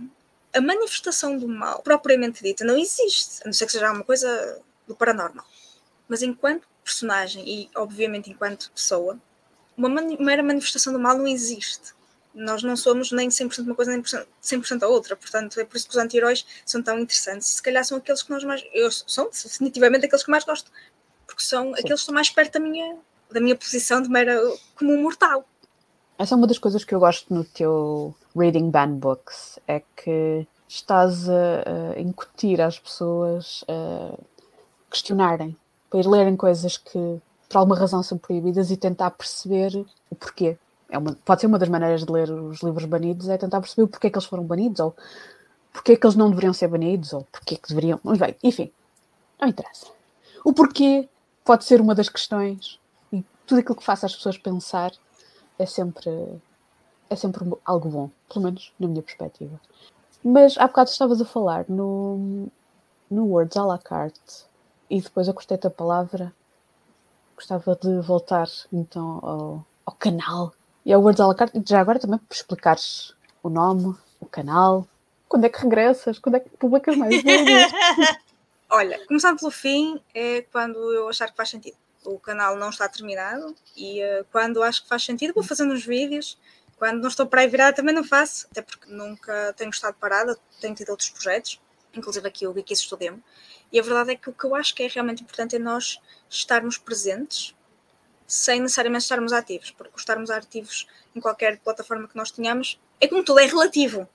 A 0.54 0.62
manifestação 0.62 1.38
do 1.38 1.48
mal, 1.48 1.82
propriamente 1.82 2.44
dita, 2.44 2.66
não 2.66 2.78
existe, 2.78 3.42
a 3.44 3.46
não 3.46 3.54
ser 3.54 3.66
que 3.66 3.72
seja 3.72 3.92
uma 3.92 4.04
coisa 4.04 4.60
do 4.88 4.96
paranormal. 4.96 5.46
Mas 6.08 6.24
enquanto 6.24 6.68
personagem 6.84 7.44
e, 7.48 7.70
obviamente, 7.76 8.30
enquanto 8.32 8.72
pessoa, 8.72 9.20
uma 9.78 9.88
mani 9.88 10.18
mera 10.20 10.44
manifestação 10.44 10.92
do 10.92 11.00
mal 11.00 11.18
não 11.18 11.28
existe. 11.28 11.94
Nós 12.34 12.64
não 12.64 12.76
somos 12.76 13.12
nem 13.12 13.30
100% 13.30 13.60
uma 13.60 13.76
coisa 13.76 13.92
nem 13.92 14.02
100% 14.02 14.84
a 14.84 14.88
outra, 14.88 15.16
portanto 15.16 15.60
é 15.60 15.64
por 15.64 15.78
isso 15.78 15.88
que 15.88 15.96
os 15.96 15.98
anti-heróis 15.98 16.46
são 16.66 16.82
tão 16.82 17.00
interessantes. 17.00 17.48
Se 17.48 17.62
calhar 17.62 17.84
são 17.86 17.98
aqueles 17.98 18.22
que 18.22 18.30
nós 18.30 18.44
mais. 18.44 18.64
Eu 18.74 18.90
são 18.92 19.30
definitivamente 19.30 20.06
aqueles 20.06 20.24
que 20.24 20.32
mais 20.32 20.44
gosto, 20.44 20.72
porque 21.26 21.44
são 21.44 21.66
Sim. 21.66 21.74
aqueles 21.74 21.88
que 21.88 21.94
estão 22.02 22.14
mais 22.14 22.30
perto 22.30 22.54
da 22.54 22.60
minha, 22.60 22.98
da 23.32 23.40
minha 23.40 23.56
posição 23.56 24.02
de 24.02 24.10
mera 24.10 24.42
como 24.76 24.94
um 24.94 25.02
mortal. 25.02 25.48
Essa 26.20 26.36
é 26.36 26.38
uma 26.38 26.48
das 26.48 26.60
coisas 26.60 26.84
que 26.84 26.94
eu 26.94 27.00
gosto 27.00 27.34
no 27.34 27.46
teu 27.46 28.14
Reading 28.36 28.70
Ban 28.70 28.92
Books, 28.92 29.58
é 29.66 29.82
que 29.96 30.46
estás 30.68 31.30
a, 31.30 31.94
a 31.96 32.02
incutir 32.02 32.60
às 32.60 32.78
pessoas 32.78 33.64
a 33.70 34.20
questionarem, 34.92 35.56
para 35.90 36.02
ir 36.02 36.06
lerem 36.06 36.36
coisas 36.36 36.76
que 36.76 37.22
por 37.48 37.58
alguma 37.58 37.80
razão 37.80 38.04
são 38.04 38.18
proibidas 38.18 38.70
e 38.70 38.76
tentar 38.76 39.12
perceber 39.12 39.86
o 40.10 40.16
porquê. 40.16 40.58
É 40.90 40.98
uma, 40.98 41.16
pode 41.24 41.40
ser 41.40 41.48
uma 41.48 41.58
das 41.58 41.70
maneiras 41.70 42.04
de 42.04 42.12
ler 42.12 42.30
os 42.30 42.62
livros 42.62 42.84
banidos, 42.84 43.30
é 43.30 43.38
tentar 43.38 43.62
perceber 43.62 43.84
o 43.84 43.88
porquê 43.88 44.10
que 44.10 44.18
eles 44.18 44.28
foram 44.28 44.44
banidos, 44.44 44.82
ou 44.82 44.94
porquê 45.72 45.96
que 45.96 46.06
eles 46.06 46.18
não 46.18 46.30
deveriam 46.30 46.52
ser 46.52 46.68
banidos, 46.68 47.14
ou 47.14 47.26
porquê 47.32 47.56
que 47.56 47.70
deveriam. 47.70 47.98
Bem, 48.04 48.36
enfim, 48.44 48.70
não 49.40 49.48
interessa. 49.48 49.86
O 50.44 50.52
porquê 50.52 51.08
pode 51.46 51.64
ser 51.64 51.80
uma 51.80 51.96
das 51.96 52.10
questões 52.10 52.78
e 53.14 53.24
tudo 53.48 53.60
aquilo 53.60 53.78
que 53.78 53.86
faça 53.86 54.06
as 54.06 54.14
pessoas 54.14 54.38
pensar 54.38 54.92
é 55.60 55.66
sempre 55.66 56.10
é 57.10 57.16
sempre 57.16 57.44
algo 57.66 57.90
bom, 57.90 58.10
pelo 58.32 58.46
menos 58.46 58.74
na 58.80 58.88
minha 58.88 59.02
perspectiva. 59.02 59.60
Mas 60.24 60.58
há 60.58 60.68
bocado 60.68 60.90
estavas 60.90 61.22
a 61.22 61.26
falar 61.26 61.66
no, 61.68 62.48
no 63.10 63.26
Words 63.26 63.58
à 63.58 63.66
la 63.66 63.78
carte 63.78 64.46
e 64.90 65.02
depois 65.02 65.28
eu 65.28 65.34
gostei 65.34 65.58
da 65.58 65.70
palavra. 65.70 66.34
Gostava 67.36 67.76
de 67.76 68.00
voltar 68.02 68.48
então 68.72 69.20
ao, 69.22 69.66
ao 69.86 69.94
canal 69.96 70.54
e 70.86 70.94
ao 70.94 71.02
Words 71.02 71.20
à 71.20 71.28
la 71.28 71.36
carte 71.36 71.58
e 71.58 71.64
já 71.66 71.80
agora 71.80 72.00
também 72.00 72.20
para 72.20 72.36
explicares 72.36 73.14
o 73.42 73.50
nome, 73.50 73.96
o 74.20 74.26
canal, 74.26 74.86
quando 75.28 75.46
é 75.46 75.50
que 75.50 75.62
regressas, 75.62 76.20
quando 76.20 76.36
é 76.36 76.40
que 76.40 76.50
publicas 76.50 76.96
mais. 76.96 77.16
Olha, 78.72 79.04
começando 79.08 79.40
pelo 79.40 79.52
fim, 79.52 80.00
é 80.14 80.44
quando 80.44 80.78
eu 80.94 81.10
achar 81.10 81.30
que 81.30 81.36
faz 81.36 81.50
sentido. 81.50 81.78
O 82.04 82.20
canal 82.20 82.56
não 82.56 82.70
está 82.70 82.88
terminado 82.88 83.56
e 83.76 84.02
uh, 84.04 84.26
quando 84.32 84.64
acho 84.64 84.84
que 84.84 84.90
faz 84.90 85.04
sentido, 85.04 85.34
vou 85.34 85.44
fazendo 85.44 85.74
os 85.74 85.86
vídeos. 85.86 86.38
Quando 86.78 87.02
não 87.02 87.10
estou 87.10 87.28
para 87.28 87.42
aí 87.42 87.48
virar, 87.48 87.74
também 87.74 87.94
não 87.94 88.06
faço, 88.06 88.48
até 88.50 88.62
porque 88.62 88.90
nunca 88.90 89.54
tenho 89.58 89.70
estado 89.70 89.96
parada, 89.96 90.38
tenho 90.62 90.74
tido 90.74 90.90
outros 90.90 91.10
projetos, 91.10 91.60
inclusive 91.94 92.26
aqui 92.26 92.48
o 92.48 92.54
Geekies 92.54 92.80
Estudemo. 92.80 93.22
E 93.72 93.78
a 93.80 93.84
verdade 93.84 94.12
é 94.12 94.16
que 94.16 94.30
o 94.30 94.34
que 94.34 94.46
eu 94.46 94.56
acho 94.56 94.74
que 94.74 94.84
é 94.84 94.88
realmente 94.88 95.22
importante 95.22 95.58
é 95.58 95.60
nós 95.60 96.00
estarmos 96.30 96.78
presentes 96.78 97.54
sem 98.26 98.62
necessariamente 98.62 99.04
estarmos 99.04 99.34
ativos, 99.34 99.72
porque 99.72 99.98
estarmos 99.98 100.30
ativos 100.30 100.88
em 101.16 101.20
qualquer 101.20 101.58
plataforma 101.60 102.08
que 102.08 102.16
nós 102.16 102.32
tenhamos 102.32 102.80
é 103.02 103.08
como 103.08 103.24
tudo, 103.24 103.40
é 103.40 103.46
relativo. 103.46 104.08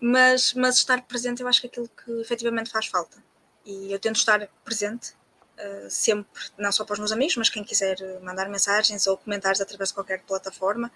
Mas, 0.00 0.52
mas 0.54 0.76
estar 0.76 1.00
presente 1.02 1.40
eu 1.40 1.48
acho 1.48 1.60
que 1.60 1.66
é 1.66 1.70
aquilo 1.70 1.88
que 1.88 2.20
efetivamente 2.20 2.70
faz 2.70 2.86
falta 2.86 3.16
E 3.64 3.90
eu 3.90 3.98
tento 3.98 4.16
estar 4.16 4.46
presente 4.64 5.14
uh, 5.58 5.90
sempre, 5.90 6.42
não 6.58 6.72
só 6.72 6.84
para 6.84 6.94
os 6.94 6.98
meus 6.98 7.12
amigos, 7.12 7.36
mas 7.36 7.48
quem 7.48 7.64
quiser 7.64 7.96
mandar 8.22 8.48
mensagens 8.48 9.06
ou 9.06 9.16
comentários 9.16 9.60
através 9.60 9.90
de 9.90 9.94
qualquer 9.94 10.22
plataforma, 10.22 10.90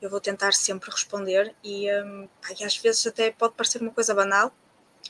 eu 0.00 0.08
vou 0.08 0.20
tentar 0.20 0.52
sempre 0.52 0.90
responder. 0.90 1.54
E, 1.62 1.90
um, 2.02 2.28
e 2.58 2.64
às 2.64 2.76
vezes 2.76 3.06
até 3.06 3.30
pode 3.30 3.54
parecer 3.54 3.80
uma 3.80 3.90
coisa 3.90 4.14
banal, 4.14 4.52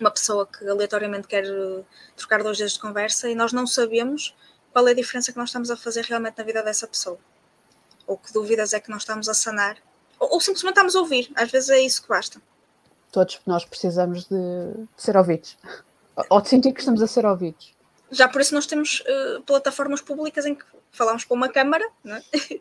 uma 0.01 0.11
pessoa 0.11 0.47
que 0.47 0.67
aleatoriamente 0.69 1.27
quer 1.29 1.45
trocar 2.17 2.43
dois 2.43 2.57
dias 2.57 2.73
de 2.73 2.81
conversa 2.81 3.29
e 3.29 3.35
nós 3.35 3.53
não 3.53 3.67
sabemos 3.67 4.35
qual 4.73 4.87
é 4.87 4.93
a 4.93 4.95
diferença 4.95 5.33
que 5.33 5.39
nós 5.39 5.49
estamos 5.49 5.71
a 5.71 5.77
fazer 5.77 6.05
realmente 6.05 6.39
na 6.39 6.45
vida 6.45 6.63
dessa 6.63 6.87
pessoa. 6.87 7.19
Ou 8.07 8.17
que 8.17 8.33
dúvidas 8.33 8.73
é 8.73 8.81
que 8.81 8.91
nós 8.91 9.03
estamos 9.03 9.29
a 9.29 9.35
sanar. 9.35 9.77
Ou, 10.19 10.35
ou 10.35 10.41
simplesmente 10.41 10.75
estamos 10.75 10.97
a 10.97 11.01
ouvir. 11.01 11.31
Às 11.35 11.51
vezes 11.51 11.71
é 11.71 11.81
isso 11.81 12.03
que 12.03 12.09
basta. 12.09 12.41
Todos 13.11 13.41
nós 13.47 13.65
precisamos 13.65 14.25
de, 14.25 14.37
de 14.37 15.03
ser 15.03 15.17
ouvidos. 15.17 15.57
Ou 16.31 16.41
de 16.41 16.49
sentir 16.49 16.73
que 16.73 16.81
estamos 16.81 17.03
a 17.03 17.07
ser 17.07 17.27
ouvidos. 17.27 17.75
Já 18.11 18.29
por 18.29 18.41
isso 18.41 18.55
nós 18.55 18.67
temos 18.67 19.01
uh, 19.01 19.43
plataformas 19.43 20.01
públicas 20.01 20.47
em 20.47 20.55
que 20.55 20.65
falamos 20.91 21.25
com 21.25 21.35
uma 21.35 21.49
câmara 21.49 21.87
é? 22.05 22.61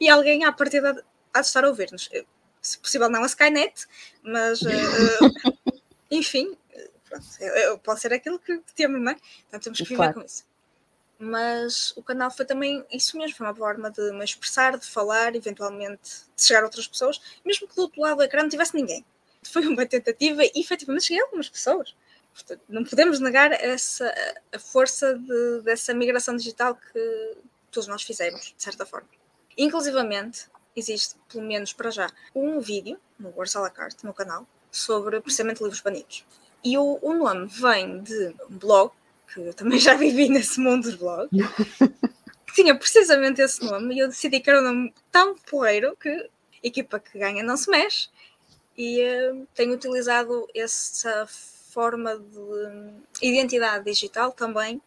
e 0.00 0.08
alguém 0.08 0.44
à 0.44 0.52
partida 0.52 1.04
há 1.34 1.40
de 1.40 1.46
estar 1.46 1.64
a 1.64 1.68
ouvir-nos. 1.68 2.08
Se 2.60 2.78
possível 2.78 3.08
não 3.08 3.22
a 3.22 3.26
Skynet, 3.26 3.86
mas 4.22 4.62
uh, 4.62 4.68
enfim, 6.10 6.56
pronto, 7.08 7.24
pode 7.82 8.00
ser 8.00 8.12
aquilo 8.12 8.38
que 8.38 8.60
temos, 8.74 9.00
não 9.00 9.12
é? 9.12 9.16
Então 9.48 9.60
temos 9.60 9.78
que 9.78 9.84
viver 9.84 9.96
claro. 9.96 10.14
com 10.14 10.22
isso 10.22 10.44
mas 11.18 11.92
o 11.96 12.02
canal 12.02 12.30
foi 12.30 12.44
também 12.44 12.84
isso 12.90 13.16
mesmo, 13.16 13.36
foi 13.36 13.46
uma 13.46 13.54
forma 13.54 13.90
de 13.90 14.12
me 14.12 14.24
expressar, 14.24 14.76
de 14.76 14.86
falar, 14.86 15.34
eventualmente 15.34 16.24
de 16.34 16.42
chegar 16.42 16.60
a 16.60 16.64
outras 16.64 16.86
pessoas, 16.86 17.20
mesmo 17.44 17.66
que 17.66 17.74
do 17.74 17.82
outro 17.82 18.00
lado 18.00 18.18
do 18.18 18.22
ecrã 18.22 18.42
não 18.42 18.48
tivesse 18.48 18.74
ninguém. 18.74 19.04
Foi 19.42 19.66
uma 19.66 19.86
tentativa 19.86 20.44
e 20.44 20.52
efetivamente 20.56 21.04
cheguei 21.04 21.22
a 21.22 21.24
algumas 21.24 21.48
pessoas. 21.48 21.94
Portanto, 22.36 22.60
não 22.68 22.84
podemos 22.84 23.18
negar 23.18 23.50
essa, 23.52 24.14
a 24.52 24.58
força 24.58 25.18
de, 25.18 25.62
dessa 25.62 25.94
migração 25.94 26.36
digital 26.36 26.76
que 26.76 27.38
todos 27.70 27.88
nós 27.88 28.02
fizemos, 28.02 28.54
de 28.54 28.62
certa 28.62 28.84
forma. 28.84 29.08
Inclusivamente, 29.56 30.46
existe, 30.76 31.16
pelo 31.32 31.44
menos 31.44 31.72
para 31.72 31.90
já, 31.90 32.10
um 32.34 32.60
vídeo 32.60 33.00
no 33.18 33.32
Wars 33.34 33.56
à 33.56 33.60
la 33.60 33.70
carte, 33.70 34.04
no 34.04 34.12
canal, 34.12 34.46
sobre 34.70 35.18
precisamente 35.22 35.62
livros 35.62 35.80
banidos. 35.80 36.26
E 36.62 36.76
o, 36.76 36.98
o 37.00 37.14
nome 37.14 37.46
vem 37.46 38.02
de 38.02 38.34
um 38.50 38.58
blog 38.58 38.92
que 39.32 39.40
eu 39.40 39.54
também 39.54 39.78
já 39.78 39.94
vivi 39.94 40.28
nesse 40.28 40.60
mundo 40.60 40.82
dos 40.82 40.94
blogs, 40.94 41.30
que 42.46 42.52
tinha 42.52 42.76
precisamente 42.78 43.40
esse 43.40 43.64
nome, 43.64 43.94
e 43.94 44.00
eu 44.00 44.08
decidi 44.08 44.40
que 44.40 44.50
era 44.50 44.60
um 44.60 44.64
nome 44.64 44.94
tão 45.10 45.34
poeiro 45.34 45.96
que 45.96 46.30
equipa 46.62 47.00
que 47.00 47.18
ganha 47.18 47.42
não 47.42 47.56
se 47.56 47.70
mexe, 47.70 48.10
e 48.76 49.02
uh, 49.02 49.48
tenho 49.54 49.72
utilizado 49.72 50.46
essa 50.54 51.26
forma 51.76 52.16
de 52.16 52.94
identidade 53.20 53.84
digital 53.84 54.32
também 54.32 54.80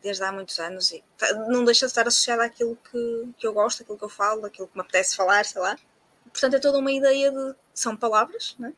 desde 0.00 0.22
há 0.22 0.30
muitos 0.30 0.60
anos 0.60 0.92
e 0.92 1.02
não 1.48 1.64
deixa 1.64 1.86
de 1.86 1.90
estar 1.90 2.06
associada 2.06 2.44
àquilo 2.44 2.78
que, 2.88 3.34
que 3.36 3.44
eu 3.44 3.52
gosto, 3.52 3.82
àquilo 3.82 3.98
que 3.98 4.04
eu 4.04 4.08
falo, 4.08 4.46
àquilo 4.46 4.68
que 4.68 4.76
me 4.76 4.80
apetece 4.80 5.16
falar, 5.16 5.44
sei 5.44 5.60
lá. 5.60 5.76
Portanto, 6.30 6.54
é 6.54 6.60
toda 6.60 6.78
uma 6.78 6.92
ideia 6.92 7.32
de. 7.32 7.54
São 7.74 7.96
palavras, 7.96 8.54
né? 8.60 8.72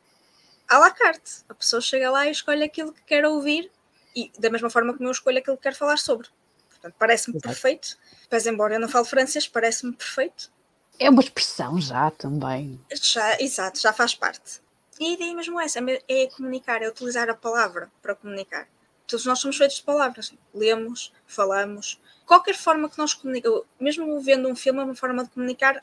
À 0.66 0.78
la 0.78 0.90
carte. 0.90 1.42
A 1.46 1.52
pessoa 1.52 1.82
chega 1.82 2.10
lá 2.10 2.26
e 2.26 2.30
escolhe 2.30 2.64
aquilo 2.64 2.90
que 2.90 3.02
quer 3.02 3.26
ouvir 3.26 3.70
e 4.16 4.32
da 4.38 4.48
mesma 4.48 4.70
forma 4.70 4.94
como 4.94 5.06
eu 5.06 5.12
escolho 5.12 5.38
aquilo 5.38 5.58
que 5.58 5.64
quero 5.64 5.76
falar 5.76 5.98
sobre. 5.98 6.26
Portanto, 6.70 6.94
parece-me 6.98 7.38
perfeito. 7.38 7.98
Mas 8.30 8.46
embora 8.46 8.76
eu 8.76 8.80
não 8.80 8.88
fale 8.88 9.04
francês, 9.04 9.46
parece-me 9.46 9.92
perfeito. 9.92 10.50
É 10.98 11.10
uma 11.10 11.20
expressão 11.20 11.78
já 11.78 12.10
também. 12.12 12.80
Já, 12.90 13.38
exato, 13.38 13.78
já 13.78 13.92
faz 13.92 14.14
parte. 14.14 14.62
E 15.00 15.06
a 15.06 15.12
ideia 15.12 15.34
mesmo 15.34 15.60
é 15.60 15.64
essa, 15.64 15.78
é 16.08 16.26
comunicar, 16.26 16.82
é 16.82 16.88
utilizar 16.88 17.30
a 17.30 17.34
palavra 17.34 17.90
para 18.02 18.14
comunicar. 18.14 18.68
Todos 19.06 19.24
nós 19.24 19.38
somos 19.38 19.56
feitos 19.56 19.76
de 19.76 19.82
palavras. 19.82 20.34
Lemos, 20.52 21.12
falamos. 21.26 22.00
Qualquer 22.26 22.54
forma 22.54 22.90
que 22.90 22.98
nós 22.98 23.14
comunicamos, 23.14 23.62
mesmo 23.80 24.20
vendo 24.20 24.48
um 24.48 24.56
filme, 24.56 24.80
é 24.80 24.84
uma 24.84 24.94
forma 24.94 25.24
de 25.24 25.30
comunicar 25.30 25.82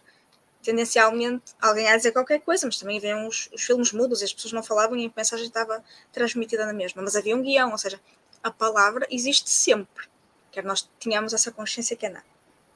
tendencialmente 0.62 1.54
alguém 1.62 1.88
a 1.88 1.96
dizer 1.96 2.12
qualquer 2.12 2.42
coisa, 2.42 2.66
mas 2.66 2.78
também 2.78 2.98
haviam 2.98 3.28
os, 3.28 3.50
os, 3.54 3.64
filmes 3.64 3.92
mudos 3.92 4.22
e 4.22 4.26
as 4.26 4.34
pessoas 4.34 4.52
não 4.52 4.64
falavam 4.64 4.98
e 4.98 5.06
a 5.06 5.12
mensagem 5.16 5.46
estava 5.46 5.84
transmitida 6.12 6.66
na 6.66 6.74
mesma. 6.74 7.02
Mas 7.02 7.16
havia 7.16 7.36
um 7.36 7.42
guião, 7.42 7.72
ou 7.72 7.78
seja, 7.78 8.00
a 8.44 8.52
palavra 8.52 9.08
existe 9.10 9.50
sempre, 9.50 10.08
quer 10.52 10.64
nós 10.64 10.90
tenhamos 11.00 11.34
essa 11.34 11.52
consciência 11.52 11.96
que 11.96 12.06
é 12.06 12.10
nada. 12.10 12.26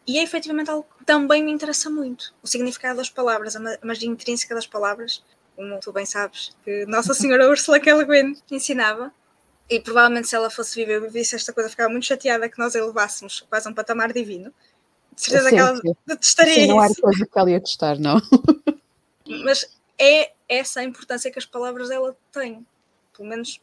E 0.07 0.17
é 0.17 0.23
efetivamente 0.23 0.71
algo 0.71 0.87
que 0.97 1.05
também 1.05 1.43
me 1.43 1.51
interessa 1.51 1.89
muito, 1.89 2.33
o 2.41 2.47
significado 2.47 2.97
das 2.97 3.09
palavras, 3.09 3.55
a 3.55 3.59
magia 3.83 4.09
intrínseca 4.09 4.55
das 4.55 4.65
palavras, 4.65 5.23
como 5.59 5.77
tu 5.81 5.91
bem 5.91 6.05
sabes, 6.05 6.55
que 6.63 6.85
Nossa 6.85 7.13
Senhora 7.13 7.49
Ursula 7.49 7.81
K. 7.81 7.93
Le 7.93 8.05
Guin 8.05 8.41
ensinava, 8.49 9.11
e 9.69 9.77
provavelmente 9.81 10.29
se 10.29 10.35
ela 10.35 10.49
fosse 10.49 10.73
viver 10.73 11.03
e 11.03 11.09
visse 11.09 11.35
esta 11.35 11.51
coisa, 11.51 11.69
ficava 11.69 11.89
muito 11.89 12.05
chateada 12.05 12.47
que 12.47 12.57
nós 12.57 12.77
a 12.77 12.85
levássemos 12.85 13.41
quase 13.41 13.67
a 13.67 13.71
um 13.71 13.73
patamar 13.73 14.13
divino. 14.13 14.53
De 15.13 15.21
certeza 15.21 15.49
sim, 15.49 15.55
que 15.55 15.61
ela 15.61 15.81
detestaria 16.07 16.53
sim, 16.53 16.67
não 16.67 16.79
há 16.79 16.87
coisa 16.95 17.25
que 17.25 17.37
ela 17.37 17.51
ia 17.51 17.59
testar, 17.59 17.99
não. 17.99 18.21
Mas 19.43 19.69
é 19.99 20.31
essa 20.47 20.79
a 20.79 20.83
importância 20.85 21.29
que 21.29 21.37
as 21.37 21.45
palavras 21.45 21.89
dela 21.89 22.15
têm, 22.31 22.65
pelo 23.13 23.27
menos 23.27 23.59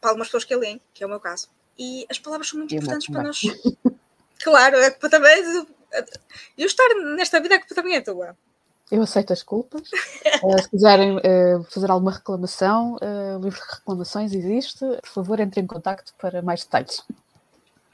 para 0.00 0.10
algumas 0.10 0.28
pessoas 0.28 0.44
que 0.44 0.54
a 0.54 0.56
leem, 0.56 0.80
que 0.94 1.04
é 1.04 1.06
o 1.06 1.10
meu 1.10 1.20
caso. 1.20 1.50
E 1.78 2.06
as 2.08 2.18
palavras 2.18 2.48
são 2.48 2.58
muito 2.58 2.74
importantes 2.74 3.08
para 3.08 3.22
nós. 3.22 3.42
Claro, 4.42 4.78
é 4.78 4.90
que 4.90 5.06
também. 5.10 5.66
Eu 6.56 6.66
estar 6.66 6.88
nesta 7.14 7.38
vida, 7.40 7.56
a 7.56 7.58
culpa 7.58 7.74
também 7.74 7.96
é 7.96 8.00
tua. 8.00 8.34
Eu 8.90 9.02
aceito 9.02 9.32
as 9.32 9.42
culpas. 9.42 9.88
uh, 10.42 10.58
se 10.62 10.68
quiserem 10.68 11.16
uh, 11.16 11.64
fazer 11.70 11.90
alguma 11.90 12.12
reclamação, 12.12 12.96
uh, 12.96 13.38
o 13.38 13.42
livro 13.42 13.60
de 13.60 13.74
reclamações 13.76 14.32
existe. 14.32 14.80
Por 15.02 15.08
favor, 15.08 15.38
entre 15.38 15.60
em 15.60 15.66
contato 15.66 16.12
para 16.18 16.42
mais 16.42 16.64
detalhes. 16.64 17.04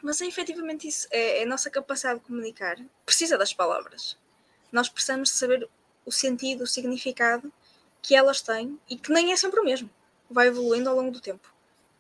Mas 0.03 0.21
é 0.21 0.27
efetivamente 0.27 0.89
isso. 0.89 1.07
É, 1.11 1.41
é 1.41 1.43
a 1.43 1.47
nossa 1.47 1.69
capacidade 1.69 2.21
de 2.21 2.27
comunicar. 2.27 2.77
Precisa 3.05 3.37
das 3.37 3.53
palavras. 3.53 4.17
Nós 4.73 4.89
precisamos 4.89 5.31
saber 5.31 5.69
o 6.05 6.13
sentido, 6.13 6.65
o 6.65 6.67
significado 6.67 7.53
que 8.01 8.15
elas 8.15 8.41
têm 8.41 8.79
e 8.89 8.97
que 8.97 9.13
nem 9.13 9.33
é 9.33 9.37
sempre 9.37 9.61
o 9.61 9.65
mesmo. 9.65 9.91
Vai 10.31 10.47
evoluindo 10.47 10.89
ao 10.89 10.97
longo 10.97 11.11
do 11.11 11.21
tempo. 11.21 11.53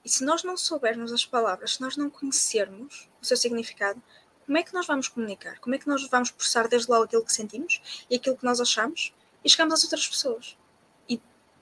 E 0.04 0.08
se 0.08 0.24
nós 0.24 0.44
não 0.44 0.56
soubermos 0.56 1.12
as 1.12 1.26
palavras, 1.26 1.74
se 1.74 1.80
nós 1.80 1.96
não 1.96 2.08
conhecermos 2.08 3.08
o 3.20 3.26
seu 3.26 3.36
significado, 3.36 4.00
como 4.46 4.56
é 4.58 4.62
que 4.62 4.72
nós 4.72 4.86
vamos 4.86 5.08
comunicar? 5.08 5.58
Como 5.58 5.74
é 5.74 5.78
que 5.78 5.88
nós 5.88 6.08
vamos 6.08 6.30
processar 6.30 6.68
desde 6.68 6.90
logo 6.90 7.04
aquilo 7.04 7.24
que 7.24 7.32
sentimos 7.32 8.06
e 8.08 8.16
aquilo 8.16 8.36
que 8.36 8.44
nós 8.44 8.60
achamos 8.60 9.12
e 9.44 9.50
chegamos 9.50 9.74
às 9.74 9.84
outras 9.84 10.06
pessoas? 10.06 10.56
E 11.08 11.20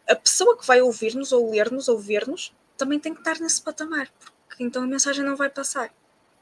a 0.09 0.15
pessoa 0.15 0.57
que 0.57 0.67
vai 0.67 0.81
ouvir-nos 0.83 1.33
ou 1.33 1.51
ler-nos 1.51 1.89
ou 1.89 1.99
ver-nos 1.99 2.55
também 2.77 3.01
tem 3.01 3.15
que 3.15 3.21
estar 3.21 3.39
nesse 3.41 3.63
patamar, 3.63 4.11
porque 4.49 4.63
então 4.63 4.83
a 4.83 4.87
mensagem 4.87 5.25
não 5.25 5.37
vai 5.37 5.49
passar. 5.49 5.91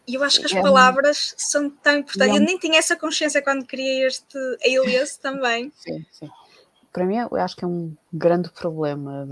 E 0.06 0.14
eu 0.14 0.24
acho 0.24 0.40
que 0.40 0.46
as 0.46 0.52
é 0.52 0.60
palavras 0.60 1.34
são 1.38 1.70
tão 1.70 1.98
importantes. 1.98 2.34
É 2.34 2.36
eu 2.36 2.44
nem 2.44 2.58
tinha 2.58 2.78
essa 2.78 2.96
consciência 2.96 3.40
quando 3.40 3.64
criei 3.64 4.04
este 4.04 4.36
alias 4.64 5.16
também. 5.22 5.72
Sim, 5.76 6.04
sim. 6.10 6.30
Para 6.92 7.04
mim, 7.04 7.16
eu 7.16 7.36
acho 7.36 7.56
que 7.56 7.64
é 7.64 7.68
um 7.68 7.96
grande 8.12 8.50
problema 8.50 9.24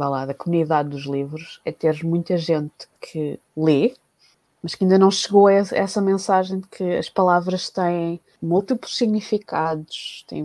vá 0.00 0.08
lá, 0.08 0.24
da 0.24 0.32
comunidade 0.32 0.88
dos 0.88 1.04
livros 1.04 1.60
é 1.62 1.70
ter 1.70 2.02
muita 2.02 2.38
gente 2.38 2.88
que 2.98 3.38
lê, 3.54 3.94
mas 4.62 4.74
que 4.74 4.84
ainda 4.84 4.98
não 4.98 5.10
chegou 5.10 5.46
a 5.46 5.52
essa 5.52 6.00
mensagem 6.00 6.60
de 6.60 6.68
que 6.68 6.96
as 6.96 7.08
palavras 7.08 7.70
têm 7.70 8.20
múltiplos 8.40 8.96
significados, 8.96 10.24
têm 10.28 10.42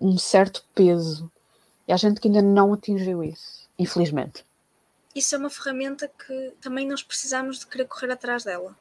um, 0.00 0.18
certo 0.18 0.64
peso. 0.74 1.30
E 1.86 1.92
há 1.92 1.96
gente 1.96 2.20
que 2.20 2.28
ainda 2.28 2.42
não 2.42 2.72
atingiu 2.72 3.24
isso, 3.24 3.68
infelizmente. 3.78 4.44
Isso 5.14 5.34
é 5.34 5.38
uma 5.38 5.50
ferramenta 5.50 6.08
que 6.08 6.52
também 6.60 6.86
nós 6.86 7.02
precisamos 7.02 7.60
de 7.60 7.66
querer 7.66 7.86
correr 7.86 8.12
atrás 8.12 8.44
dela. 8.44 8.76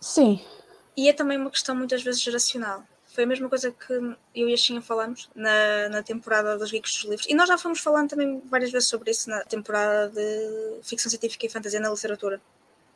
Sim. 0.00 0.42
E 0.96 1.08
é 1.08 1.12
também 1.12 1.38
uma 1.38 1.50
questão 1.50 1.74
muitas 1.74 2.02
vezes 2.02 2.22
geracional. 2.22 2.84
Foi 3.06 3.24
a 3.24 3.26
mesma 3.26 3.48
coisa 3.48 3.70
que 3.70 3.92
eu 3.92 4.48
e 4.48 4.54
a 4.54 4.56
Xinha 4.56 4.80
falamos 4.80 5.28
na, 5.34 5.90
na 5.90 6.02
temporada 6.02 6.56
dos 6.56 6.70
Geeks 6.70 6.94
dos 6.94 7.04
Livros. 7.04 7.26
E 7.28 7.34
nós 7.34 7.46
já 7.46 7.58
fomos 7.58 7.80
falando 7.80 8.08
também 8.08 8.40
várias 8.46 8.70
vezes 8.70 8.88
sobre 8.88 9.10
isso 9.10 9.28
na 9.28 9.44
temporada 9.44 10.08
de 10.08 10.82
ficção 10.82 11.10
científica 11.10 11.44
e 11.44 11.50
fantasia 11.50 11.78
na 11.78 11.90
literatura. 11.90 12.40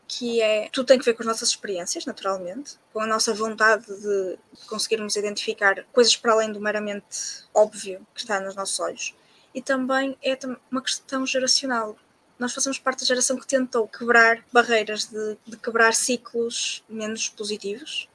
Que 0.09 0.40
é, 0.40 0.69
tudo 0.71 0.87
tem 0.87 0.99
que 0.99 1.05
ver 1.05 1.14
com 1.14 1.23
as 1.23 1.27
nossas 1.27 1.49
experiências, 1.49 2.07
naturalmente, 2.07 2.79
com 2.92 3.01
a 3.01 3.07
nossa 3.07 3.35
vontade 3.35 3.87
de 3.87 4.38
conseguirmos 4.69 5.16
identificar 5.16 5.85
coisas 5.92 6.16
para 6.16 6.33
além 6.33 6.53
do 6.53 6.61
meramente 6.61 7.45
óbvio 7.53 8.07
que 8.14 8.21
está 8.21 8.38
nos 8.38 8.55
nossos 8.55 8.79
olhos. 8.79 9.14
E 9.53 9.61
também 9.61 10.16
é 10.23 10.38
uma 10.71 10.83
questão 10.83 11.27
geracional. 11.27 11.97
Nós 12.38 12.53
fazemos 12.53 12.79
parte 12.79 13.01
da 13.01 13.07
geração 13.07 13.37
que 13.37 13.47
tentou 13.47 13.88
quebrar 13.88 14.45
barreiras, 14.53 15.07
de, 15.07 15.37
de 15.47 15.57
quebrar 15.57 15.95
ciclos 15.95 16.85
menos 16.88 17.29
positivos, 17.29 18.09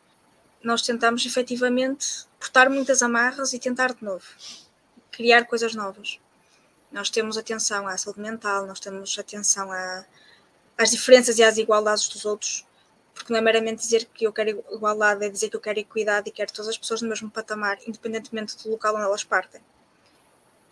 nós 0.63 0.82
tentamos 0.84 1.25
efetivamente 1.25 2.25
cortar 2.39 2.69
muitas 2.69 3.01
amarras 3.01 3.54
e 3.54 3.60
tentar 3.60 3.93
de 3.93 4.04
novo, 4.04 4.25
criar 5.12 5.45
coisas 5.45 5.73
novas. 5.73 6.19
Nós 6.91 7.10
temos 7.10 7.38
atenção 7.38 7.88
à 7.88 7.97
saúde 7.97 8.19
mental, 8.19 8.67
nós 8.67 8.80
temos 8.80 9.17
atenção 9.17 9.71
a, 9.71 10.06
às 10.81 10.89
diferenças 10.89 11.37
e 11.37 11.43
às 11.43 11.57
igualdades 11.57 12.07
dos 12.09 12.25
outros, 12.25 12.65
porque 13.13 13.31
não 13.31 13.37
é 13.37 13.41
meramente 13.41 13.81
dizer 13.81 14.05
que 14.05 14.25
eu 14.25 14.33
quero 14.33 14.63
igualdade, 14.71 15.23
é 15.23 15.29
dizer 15.29 15.49
que 15.49 15.55
eu 15.55 15.61
quero 15.61 15.79
equidade 15.79 16.27
e 16.27 16.31
quero 16.31 16.51
todas 16.51 16.69
as 16.69 16.77
pessoas 16.77 17.03
no 17.03 17.09
mesmo 17.09 17.29
patamar, 17.29 17.77
independentemente 17.85 18.57
do 18.63 18.71
local 18.71 18.95
onde 18.95 19.03
elas 19.03 19.23
partem. 19.23 19.61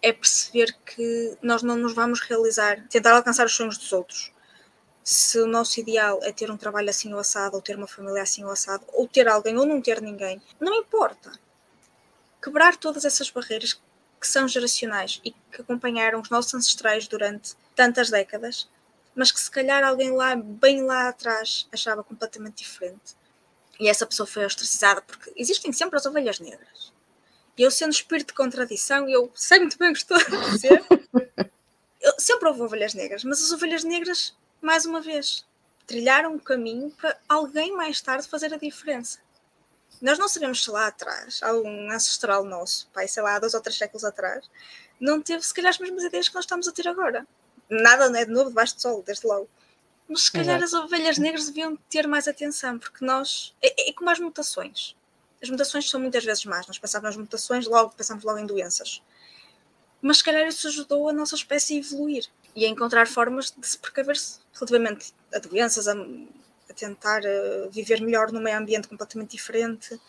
É 0.02 0.12
perceber 0.12 0.76
que 0.84 1.38
nós 1.44 1.62
não 1.62 1.76
nos 1.76 1.94
vamos 1.94 2.22
realizar, 2.22 2.88
tentar 2.88 3.16
alcançar 3.16 3.46
os 3.46 3.54
sonhos 3.54 3.78
dos 3.78 3.94
outros, 3.94 4.32
se 5.04 5.40
o 5.40 5.46
nosso 5.46 5.80
ideal 5.80 6.20
é 6.24 6.32
ter 6.32 6.50
um 6.50 6.58
trabalho 6.58 6.90
assim 6.90 7.14
ou 7.14 7.20
assado, 7.20 7.56
ou 7.56 7.62
ter 7.62 7.76
uma 7.76 7.88
família 7.88 8.24
assim 8.24 8.44
ou 8.44 8.52
assado, 8.52 8.84
ou 8.94 9.08
ter 9.08 9.28
alguém 9.28 9.58
ou 9.58 9.66
não 9.66 9.80
ter 9.80 10.02
ninguém, 10.02 10.42
não 10.60 10.74
importa. 10.74 11.32
Quebrar 12.42 12.78
todas 12.78 13.06
essas 13.06 13.30
barreiras 13.30 13.74
que 14.20 14.28
são 14.28 14.48
geracionais 14.48 15.22
e 15.24 15.32
que 15.32 15.62
acompanharam 15.62 16.20
os 16.20 16.30
nossos 16.32 16.54
ancestrais 16.56 17.08
durante 17.08 17.56
tantas 17.76 18.10
décadas, 18.10 18.68
mas 19.20 19.34
que 19.34 19.40
se 19.42 19.52
calhar 19.52 19.84
alguém 19.84 20.12
lá, 20.12 20.34
bem 20.34 20.82
lá 20.82 21.10
atrás, 21.10 21.68
achava 21.74 22.02
completamente 22.02 22.64
diferente. 22.64 23.18
E 23.78 23.90
essa 23.90 24.06
pessoa 24.06 24.26
foi 24.26 24.46
ostracizada, 24.46 25.02
porque 25.02 25.34
existem 25.36 25.74
sempre 25.74 25.98
as 25.98 26.06
ovelhas 26.06 26.40
negras. 26.40 26.94
E 27.58 27.62
eu, 27.62 27.70
sendo 27.70 27.92
espírito 27.92 28.28
de 28.28 28.34
contradição, 28.36 29.10
eu 29.10 29.30
sei 29.36 29.60
muito 29.60 29.78
bem 29.78 29.90
o 29.90 29.94
que 29.94 30.00
estou 30.00 30.16
a 30.16 30.50
dizer. 30.52 30.86
eu, 32.00 32.14
sempre 32.18 32.48
houve 32.48 32.62
ovelhas 32.62 32.94
negras, 32.94 33.26
mas 33.26 33.44
as 33.44 33.52
ovelhas 33.52 33.84
negras, 33.84 34.34
mais 34.62 34.86
uma 34.86 35.02
vez, 35.02 35.46
trilharam 35.86 36.36
um 36.36 36.40
caminho 36.40 36.90
para 36.92 37.20
alguém 37.28 37.76
mais 37.76 38.00
tarde 38.00 38.26
fazer 38.26 38.54
a 38.54 38.58
diferença. 38.58 39.20
Nós 40.02 40.18
não 40.18 40.30
sabemos 40.30 40.64
se 40.64 40.72
lá 40.72 40.88
atrás, 40.88 41.44
algum 41.44 41.92
ancestral 41.92 42.46
nosso, 42.46 42.88
pai, 42.94 43.06
sei 43.10 43.22
lá, 43.22 43.36
há 43.36 43.40
dois 43.40 43.54
ou 43.54 43.60
três 43.60 43.78
séculos 43.78 44.06
atrás, 44.06 44.50
não 44.98 45.22
teve 45.22 45.46
se 45.46 45.54
calhar 45.54 45.72
as 45.72 45.80
mesmas 45.80 46.06
ideias 46.06 46.30
que 46.30 46.36
nós 46.36 46.46
estamos 46.46 46.70
a 46.70 46.72
ter 46.72 46.88
agora. 46.88 47.28
Nada 47.70 48.10
não 48.10 48.20
é 48.20 48.26
de 48.26 48.32
novo 48.32 48.50
debaixo 48.50 48.76
do 48.76 48.82
sol, 48.82 49.04
desde 49.04 49.28
logo. 49.28 49.48
Mas 50.08 50.24
se 50.24 50.32
calhar 50.32 50.58
Exato. 50.58 50.78
as 50.78 50.86
ovelhas 50.86 51.18
negras 51.20 51.46
deviam 51.46 51.76
ter 51.90 52.08
mais 52.08 52.28
atenção, 52.28 52.80
porque 52.80 53.06
nós. 53.06 53.56
É, 53.62 53.90
é 53.90 53.94
como 53.94 54.10
as 54.10 54.20
mutações. 54.20 54.96
As 55.42 55.50
mutações 55.50 55.90
são 55.90 56.00
muitas 56.00 56.26
vezes 56.26 56.44
más. 56.46 56.68
Nós 56.68 56.80
pensávamos 56.80 57.16
nas 57.16 57.24
mutações, 57.24 57.68
logo 57.68 57.94
pensamos 57.96 58.24
logo 58.24 58.40
em 58.40 58.46
doenças. 58.46 59.02
Mas 60.02 60.18
se 60.18 60.24
calhar 60.24 60.48
isso 60.48 60.68
ajudou 60.68 61.10
a 61.10 61.14
nossa 61.14 61.36
espécie 61.36 61.76
a 61.76 61.78
evoluir 61.78 62.26
e 62.56 62.66
a 62.66 62.70
encontrar 62.70 63.08
formas 63.08 63.54
de 63.56 63.68
se 63.68 63.78
precaver 63.78 64.16
-se 64.16 64.40
relativamente 64.54 65.14
a 65.34 65.40
doenças, 65.40 65.88
a, 65.88 65.94
a 65.94 66.74
tentar 66.74 67.22
uh, 67.22 67.70
viver 67.70 68.02
melhor 68.02 68.32
num 68.32 68.42
meio 68.42 68.58
ambiente 68.58 68.88
completamente 68.88 69.32
diferente. 69.32 70.00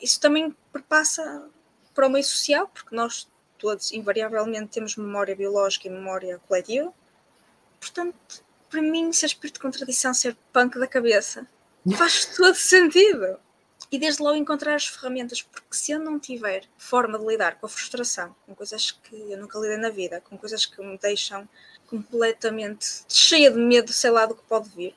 Isso 0.00 0.20
também 0.20 0.54
perpassa 0.72 1.48
para 1.94 2.06
o 2.06 2.10
meio 2.10 2.24
social, 2.24 2.68
porque 2.68 2.94
nós 2.94 3.26
todos 3.58 3.92
invariavelmente 3.92 4.68
temos 4.68 4.96
memória 4.96 5.34
biológica 5.34 5.88
e 5.88 5.90
memória 5.90 6.38
coletiva. 6.46 6.92
Portanto, 7.86 8.44
para 8.68 8.82
mim, 8.82 9.12
ser 9.12 9.26
espírito 9.26 9.54
de 9.54 9.60
contradição, 9.60 10.12
ser 10.12 10.36
punk 10.52 10.76
da 10.78 10.88
cabeça, 10.88 11.46
faz 11.96 12.26
todo 12.36 12.54
sentido. 12.54 13.38
E 13.92 13.98
desde 13.98 14.20
logo 14.20 14.36
encontrar 14.36 14.74
as 14.74 14.88
ferramentas, 14.88 15.40
porque 15.40 15.76
se 15.76 15.92
eu 15.92 16.00
não 16.00 16.18
tiver 16.18 16.64
forma 16.76 17.16
de 17.16 17.24
lidar 17.24 17.60
com 17.60 17.66
a 17.66 17.68
frustração, 17.68 18.34
com 18.44 18.56
coisas 18.56 18.90
que 18.90 19.14
eu 19.14 19.38
nunca 19.38 19.56
lidei 19.60 19.76
na 19.76 19.90
vida, 19.90 20.20
com 20.20 20.36
coisas 20.36 20.66
que 20.66 20.82
me 20.82 20.98
deixam 20.98 21.48
completamente 21.86 23.04
cheia 23.08 23.48
de 23.48 23.58
medo, 23.58 23.92
sei 23.92 24.10
lá, 24.10 24.26
do 24.26 24.34
que 24.34 24.42
pode 24.42 24.68
vir. 24.70 24.96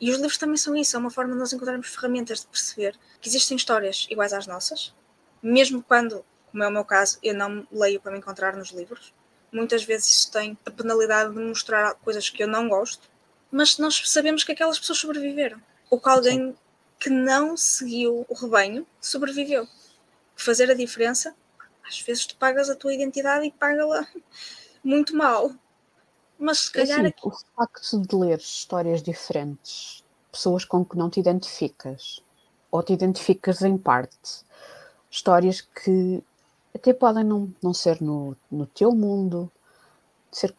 E 0.00 0.10
os 0.10 0.16
livros 0.16 0.38
também 0.38 0.56
são 0.56 0.76
isso, 0.76 0.94
é 0.94 1.00
uma 1.00 1.10
forma 1.10 1.32
de 1.32 1.38
nós 1.40 1.52
encontrarmos 1.52 1.88
ferramentas 1.88 2.42
de 2.42 2.46
perceber 2.46 2.96
que 3.20 3.28
existem 3.28 3.56
histórias 3.56 4.06
iguais 4.08 4.32
às 4.32 4.46
nossas, 4.46 4.94
mesmo 5.42 5.82
quando, 5.82 6.24
como 6.52 6.62
é 6.62 6.68
o 6.68 6.70
meu 6.70 6.84
caso, 6.84 7.18
eu 7.20 7.34
não 7.34 7.66
leio 7.72 8.00
para 8.00 8.12
me 8.12 8.18
encontrar 8.18 8.56
nos 8.56 8.70
livros 8.70 9.12
muitas 9.52 9.84
vezes 9.84 10.08
isso 10.08 10.32
tem 10.32 10.56
a 10.64 10.70
penalidade 10.70 11.32
de 11.34 11.40
mostrar 11.40 11.94
coisas 11.96 12.28
que 12.28 12.42
eu 12.42 12.48
não 12.48 12.68
gosto, 12.68 13.08
mas 13.50 13.78
nós 13.78 14.02
sabemos 14.06 14.44
que 14.44 14.52
aquelas 14.52 14.78
pessoas 14.78 14.98
sobreviveram. 14.98 15.60
Ou 15.90 16.00
que 16.00 16.08
alguém 16.08 16.38
Sim. 16.38 16.56
que 16.98 17.10
não 17.10 17.56
seguiu 17.56 18.26
o 18.28 18.34
rebanho 18.34 18.86
sobreviveu. 19.00 19.66
Fazer 20.34 20.70
a 20.70 20.74
diferença, 20.74 21.34
às 21.86 22.00
vezes 22.00 22.26
tu 22.26 22.36
pagas 22.36 22.68
a 22.68 22.76
tua 22.76 22.92
identidade 22.92 23.46
e 23.46 23.52
paga-la 23.52 24.06
muito 24.82 25.16
mal. 25.16 25.52
Mas 26.38 26.60
se 26.60 26.72
calhar. 26.72 27.00
Assim, 27.00 27.08
aqui... 27.08 27.26
O 27.26 27.32
facto 27.56 28.00
de 28.00 28.16
ler 28.16 28.38
histórias 28.38 29.02
diferentes, 29.02 30.04
pessoas 30.30 30.64
com 30.64 30.84
que 30.84 30.96
não 30.96 31.08
te 31.08 31.20
identificas, 31.20 32.22
ou 32.70 32.82
te 32.82 32.92
identificas 32.92 33.62
em 33.62 33.78
parte, 33.78 34.44
histórias 35.10 35.60
que 35.62 36.22
até 36.76 36.92
podem 36.92 37.24
não, 37.24 37.52
não 37.62 37.74
ser 37.74 38.00
no, 38.00 38.36
no 38.50 38.66
teu 38.66 38.92
mundo, 38.92 39.50
ser 40.30 40.54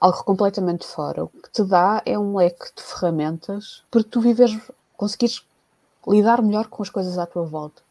algo 0.00 0.24
completamente 0.24 0.86
fora. 0.86 1.24
O 1.24 1.28
que 1.28 1.50
te 1.50 1.64
dá 1.64 2.02
é 2.04 2.18
um 2.18 2.36
leque 2.36 2.74
de 2.76 2.82
ferramentas 2.82 3.82
para 3.90 4.02
tu 4.02 4.20
viveres, 4.20 4.60
conseguires 4.96 5.44
lidar 6.06 6.42
melhor 6.42 6.68
com 6.68 6.82
as 6.82 6.90
coisas 6.90 7.18
à 7.18 7.26
tua 7.26 7.44
volta. 7.44 7.82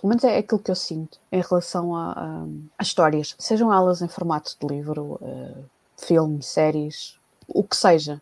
Pelo 0.00 0.10
menos 0.10 0.24
é 0.24 0.36
aquilo 0.38 0.60
que 0.60 0.70
eu 0.70 0.74
sinto 0.74 1.18
em 1.32 1.40
relação 1.40 1.96
a, 1.96 2.12
a, 2.12 2.46
a 2.78 2.82
histórias, 2.82 3.34
sejam 3.38 3.72
elas 3.72 4.02
em 4.02 4.08
formato 4.08 4.54
de 4.60 4.66
livro, 4.66 5.18
uh, 5.22 5.64
filme, 5.96 6.42
séries, 6.42 7.18
o 7.48 7.64
que 7.64 7.76
seja. 7.76 8.20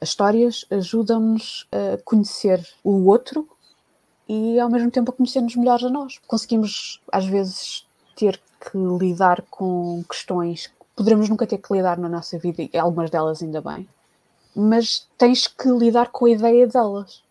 As 0.00 0.10
histórias 0.10 0.64
ajudam-nos 0.70 1.68
a 1.72 2.02
conhecer 2.04 2.66
o 2.82 3.06
outro 3.06 3.48
e 4.28 4.58
ao 4.60 4.68
mesmo 4.68 4.90
tempo 4.90 5.10
a 5.10 5.14
conhecer-nos 5.14 5.56
melhor 5.56 5.82
a 5.82 5.88
nós. 5.88 6.18
Conseguimos, 6.26 7.00
às 7.10 7.26
vezes, 7.26 7.87
ter 8.18 8.40
que 8.60 8.76
lidar 8.76 9.42
com 9.42 10.02
questões 10.10 10.66
que 10.66 10.74
poderemos 10.96 11.28
nunca 11.28 11.46
ter 11.46 11.58
que 11.58 11.72
lidar 11.72 11.96
na 11.96 12.08
nossa 12.08 12.36
vida, 12.36 12.68
e 12.72 12.76
algumas 12.76 13.08
delas 13.10 13.40
ainda 13.40 13.60
bem, 13.60 13.88
mas 14.56 15.06
tens 15.16 15.46
que 15.46 15.68
lidar 15.68 16.08
com 16.08 16.26
a 16.26 16.30
ideia 16.30 16.66
delas. 16.66 17.22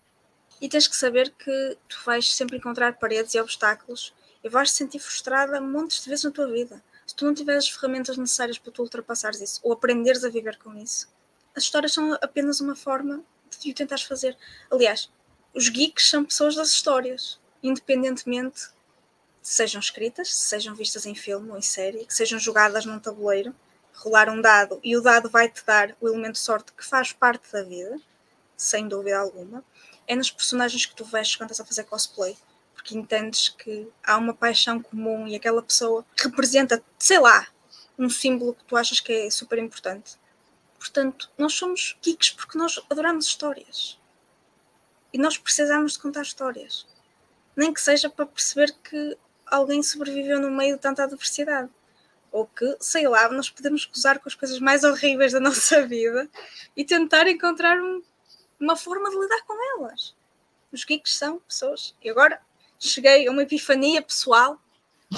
E 0.61 0.69
tens 0.69 0.87
que 0.87 0.95
saber 0.95 1.33
que 1.37 1.77
tu 1.89 1.99
vais 2.05 2.33
sempre 2.33 2.57
encontrar 2.57 2.97
paredes 2.97 3.35
e 3.35 3.41
obstáculos 3.41 4.13
e 4.41 4.47
vais 4.47 4.71
te 4.71 4.77
sentir 4.77 4.99
frustrada 4.99 5.59
montes 5.59 6.01
de 6.01 6.09
vezes 6.09 6.23
na 6.23 6.31
tua 6.31 6.47
vida. 6.47 6.81
Se 7.05 7.13
tu 7.13 7.25
não 7.25 7.33
tiveres 7.33 7.65
as 7.65 7.69
ferramentas 7.69 8.17
necessárias 8.17 8.57
para 8.57 8.71
tu 8.71 8.81
ultrapassares 8.81 9.41
isso 9.41 9.59
ou 9.63 9.73
aprenderes 9.73 10.23
a 10.23 10.29
viver 10.29 10.57
com 10.57 10.73
isso, 10.75 11.09
as 11.53 11.63
histórias 11.63 11.93
são 11.93 12.13
apenas 12.21 12.61
uma 12.61 12.75
forma 12.75 13.21
de 13.59 13.71
o 13.71 13.75
tentares 13.75 14.03
fazer. 14.03 14.37
Aliás, 14.71 15.09
os 15.53 15.69
geeks 15.69 16.09
são 16.09 16.23
pessoas 16.23 16.55
das 16.55 16.69
histórias, 16.69 17.39
independentemente 17.61 18.69
sejam 19.49 19.79
escritas, 19.79 20.35
sejam 20.35 20.75
vistas 20.75 21.05
em 21.05 21.15
filme 21.15 21.49
ou 21.49 21.57
em 21.57 21.61
série, 21.61 22.05
que 22.05 22.13
sejam 22.13 22.37
jogadas 22.37 22.85
num 22.85 22.99
tabuleiro, 22.99 23.55
rolar 23.93 24.29
um 24.29 24.41
dado 24.41 24.77
e 24.83 24.97
o 24.97 25.01
dado 25.01 25.29
vai-te 25.29 25.65
dar 25.65 25.95
o 26.01 26.07
elemento 26.09 26.37
sorte 26.37 26.73
que 26.73 26.85
faz 26.85 27.13
parte 27.13 27.49
da 27.53 27.63
vida, 27.63 27.97
sem 28.57 28.89
dúvida 28.89 29.17
alguma. 29.17 29.63
É 30.05 30.17
nos 30.17 30.29
personagens 30.29 30.85
que 30.85 30.93
tu 30.93 31.05
vês 31.05 31.33
quando 31.37 31.51
estás 31.51 31.61
a 31.61 31.65
fazer 31.65 31.85
cosplay, 31.85 32.35
porque 32.73 32.97
entendes 32.97 33.47
que 33.47 33.87
há 34.03 34.17
uma 34.17 34.33
paixão 34.33 34.81
comum 34.81 35.25
e 35.25 35.37
aquela 35.37 35.63
pessoa 35.63 36.05
representa, 36.17 36.83
sei 36.99 37.19
lá, 37.19 37.47
um 37.97 38.09
símbolo 38.09 38.53
que 38.53 38.65
tu 38.65 38.75
achas 38.75 38.99
que 38.99 39.13
é 39.13 39.29
super 39.29 39.59
importante. 39.59 40.17
Portanto, 40.77 41.31
nós 41.37 41.53
somos 41.53 41.97
geeks 42.01 42.31
porque 42.31 42.57
nós 42.57 42.83
adoramos 42.89 43.25
histórias. 43.25 43.97
E 45.13 45.17
nós 45.17 45.37
precisamos 45.37 45.93
de 45.93 45.99
contar 45.99 46.23
histórias. 46.23 46.85
Nem 47.55 47.73
que 47.73 47.81
seja 47.81 48.09
para 48.09 48.25
perceber 48.25 48.75
que 48.83 49.17
alguém 49.49 49.81
sobreviveu 49.81 50.39
no 50.39 50.51
meio 50.51 50.75
de 50.75 50.81
tanta 50.81 51.03
adversidade. 51.03 51.69
Ou 52.31 52.45
que, 52.45 52.77
sei 52.79 53.07
lá, 53.07 53.29
nós 53.29 53.49
podemos 53.49 53.85
gozar 53.85 54.19
com 54.19 54.27
as 54.27 54.35
coisas 54.35 54.59
mais 54.59 54.83
horríveis 54.83 55.31
da 55.31 55.39
nossa 55.41 55.85
vida 55.85 56.29
e 56.75 56.83
tentar 56.83 57.27
encontrar 57.27 57.79
um, 57.81 58.03
uma 58.59 58.75
forma 58.75 59.09
de 59.09 59.17
lidar 59.17 59.41
com 59.45 59.79
elas. 59.79 60.15
Os 60.71 60.83
geeks 60.83 61.17
são 61.17 61.39
pessoas. 61.39 61.95
E 62.03 62.09
agora 62.09 62.41
cheguei 62.79 63.27
a 63.27 63.31
uma 63.31 63.43
epifania 63.43 64.01
pessoal. 64.01 64.61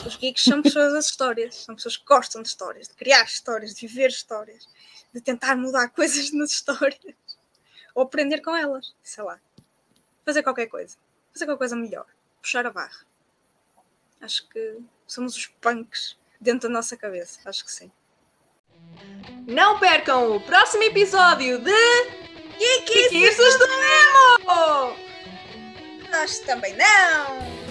Os 0.06 0.16
geeks 0.16 0.44
são 0.44 0.62
pessoas 0.62 0.94
das 0.94 1.08
histórias. 1.08 1.56
São 1.56 1.76
pessoas 1.76 1.98
que 1.98 2.06
gostam 2.06 2.42
de 2.42 2.48
histórias, 2.48 2.88
de 2.88 2.94
criar 2.94 3.24
histórias, 3.24 3.74
de 3.74 3.88
viver 3.88 4.10
histórias, 4.10 4.68
de 5.14 5.20
tentar 5.20 5.56
mudar 5.56 5.90
coisas 5.94 6.32
nas 6.32 6.52
histórias. 6.52 7.16
Ou 7.96 8.04
aprender 8.04 8.42
com 8.42 8.56
elas. 8.56 8.94
Sei 9.04 9.24
lá. 9.24 9.40
Fazer 10.24 10.44
qualquer 10.44 10.68
coisa. 10.68 10.96
Fazer 11.34 11.46
qualquer 11.46 11.58
coisa 11.58 11.76
melhor. 11.76 12.06
Puxar 12.42 12.66
a 12.68 12.72
barra. 12.72 13.09
Acho 14.22 14.48
que 14.50 14.78
somos 15.08 15.36
os 15.36 15.48
punks 15.48 16.18
dentro 16.40 16.68
da 16.68 16.74
nossa 16.74 16.98
cabeça. 16.98 17.40
Acho 17.46 17.66
que 17.66 17.72
sim. 17.72 17.92
Não 19.48 19.80
percam 19.80 20.36
o 20.36 20.42
próximo 20.42 20.84
episódio 20.84 21.60
de 21.60 21.72
Geekices 22.60 23.58
do 23.58 23.68
Nemo! 23.68 24.96
Nós 26.12 26.40
também 26.40 26.76
não! 26.76 27.69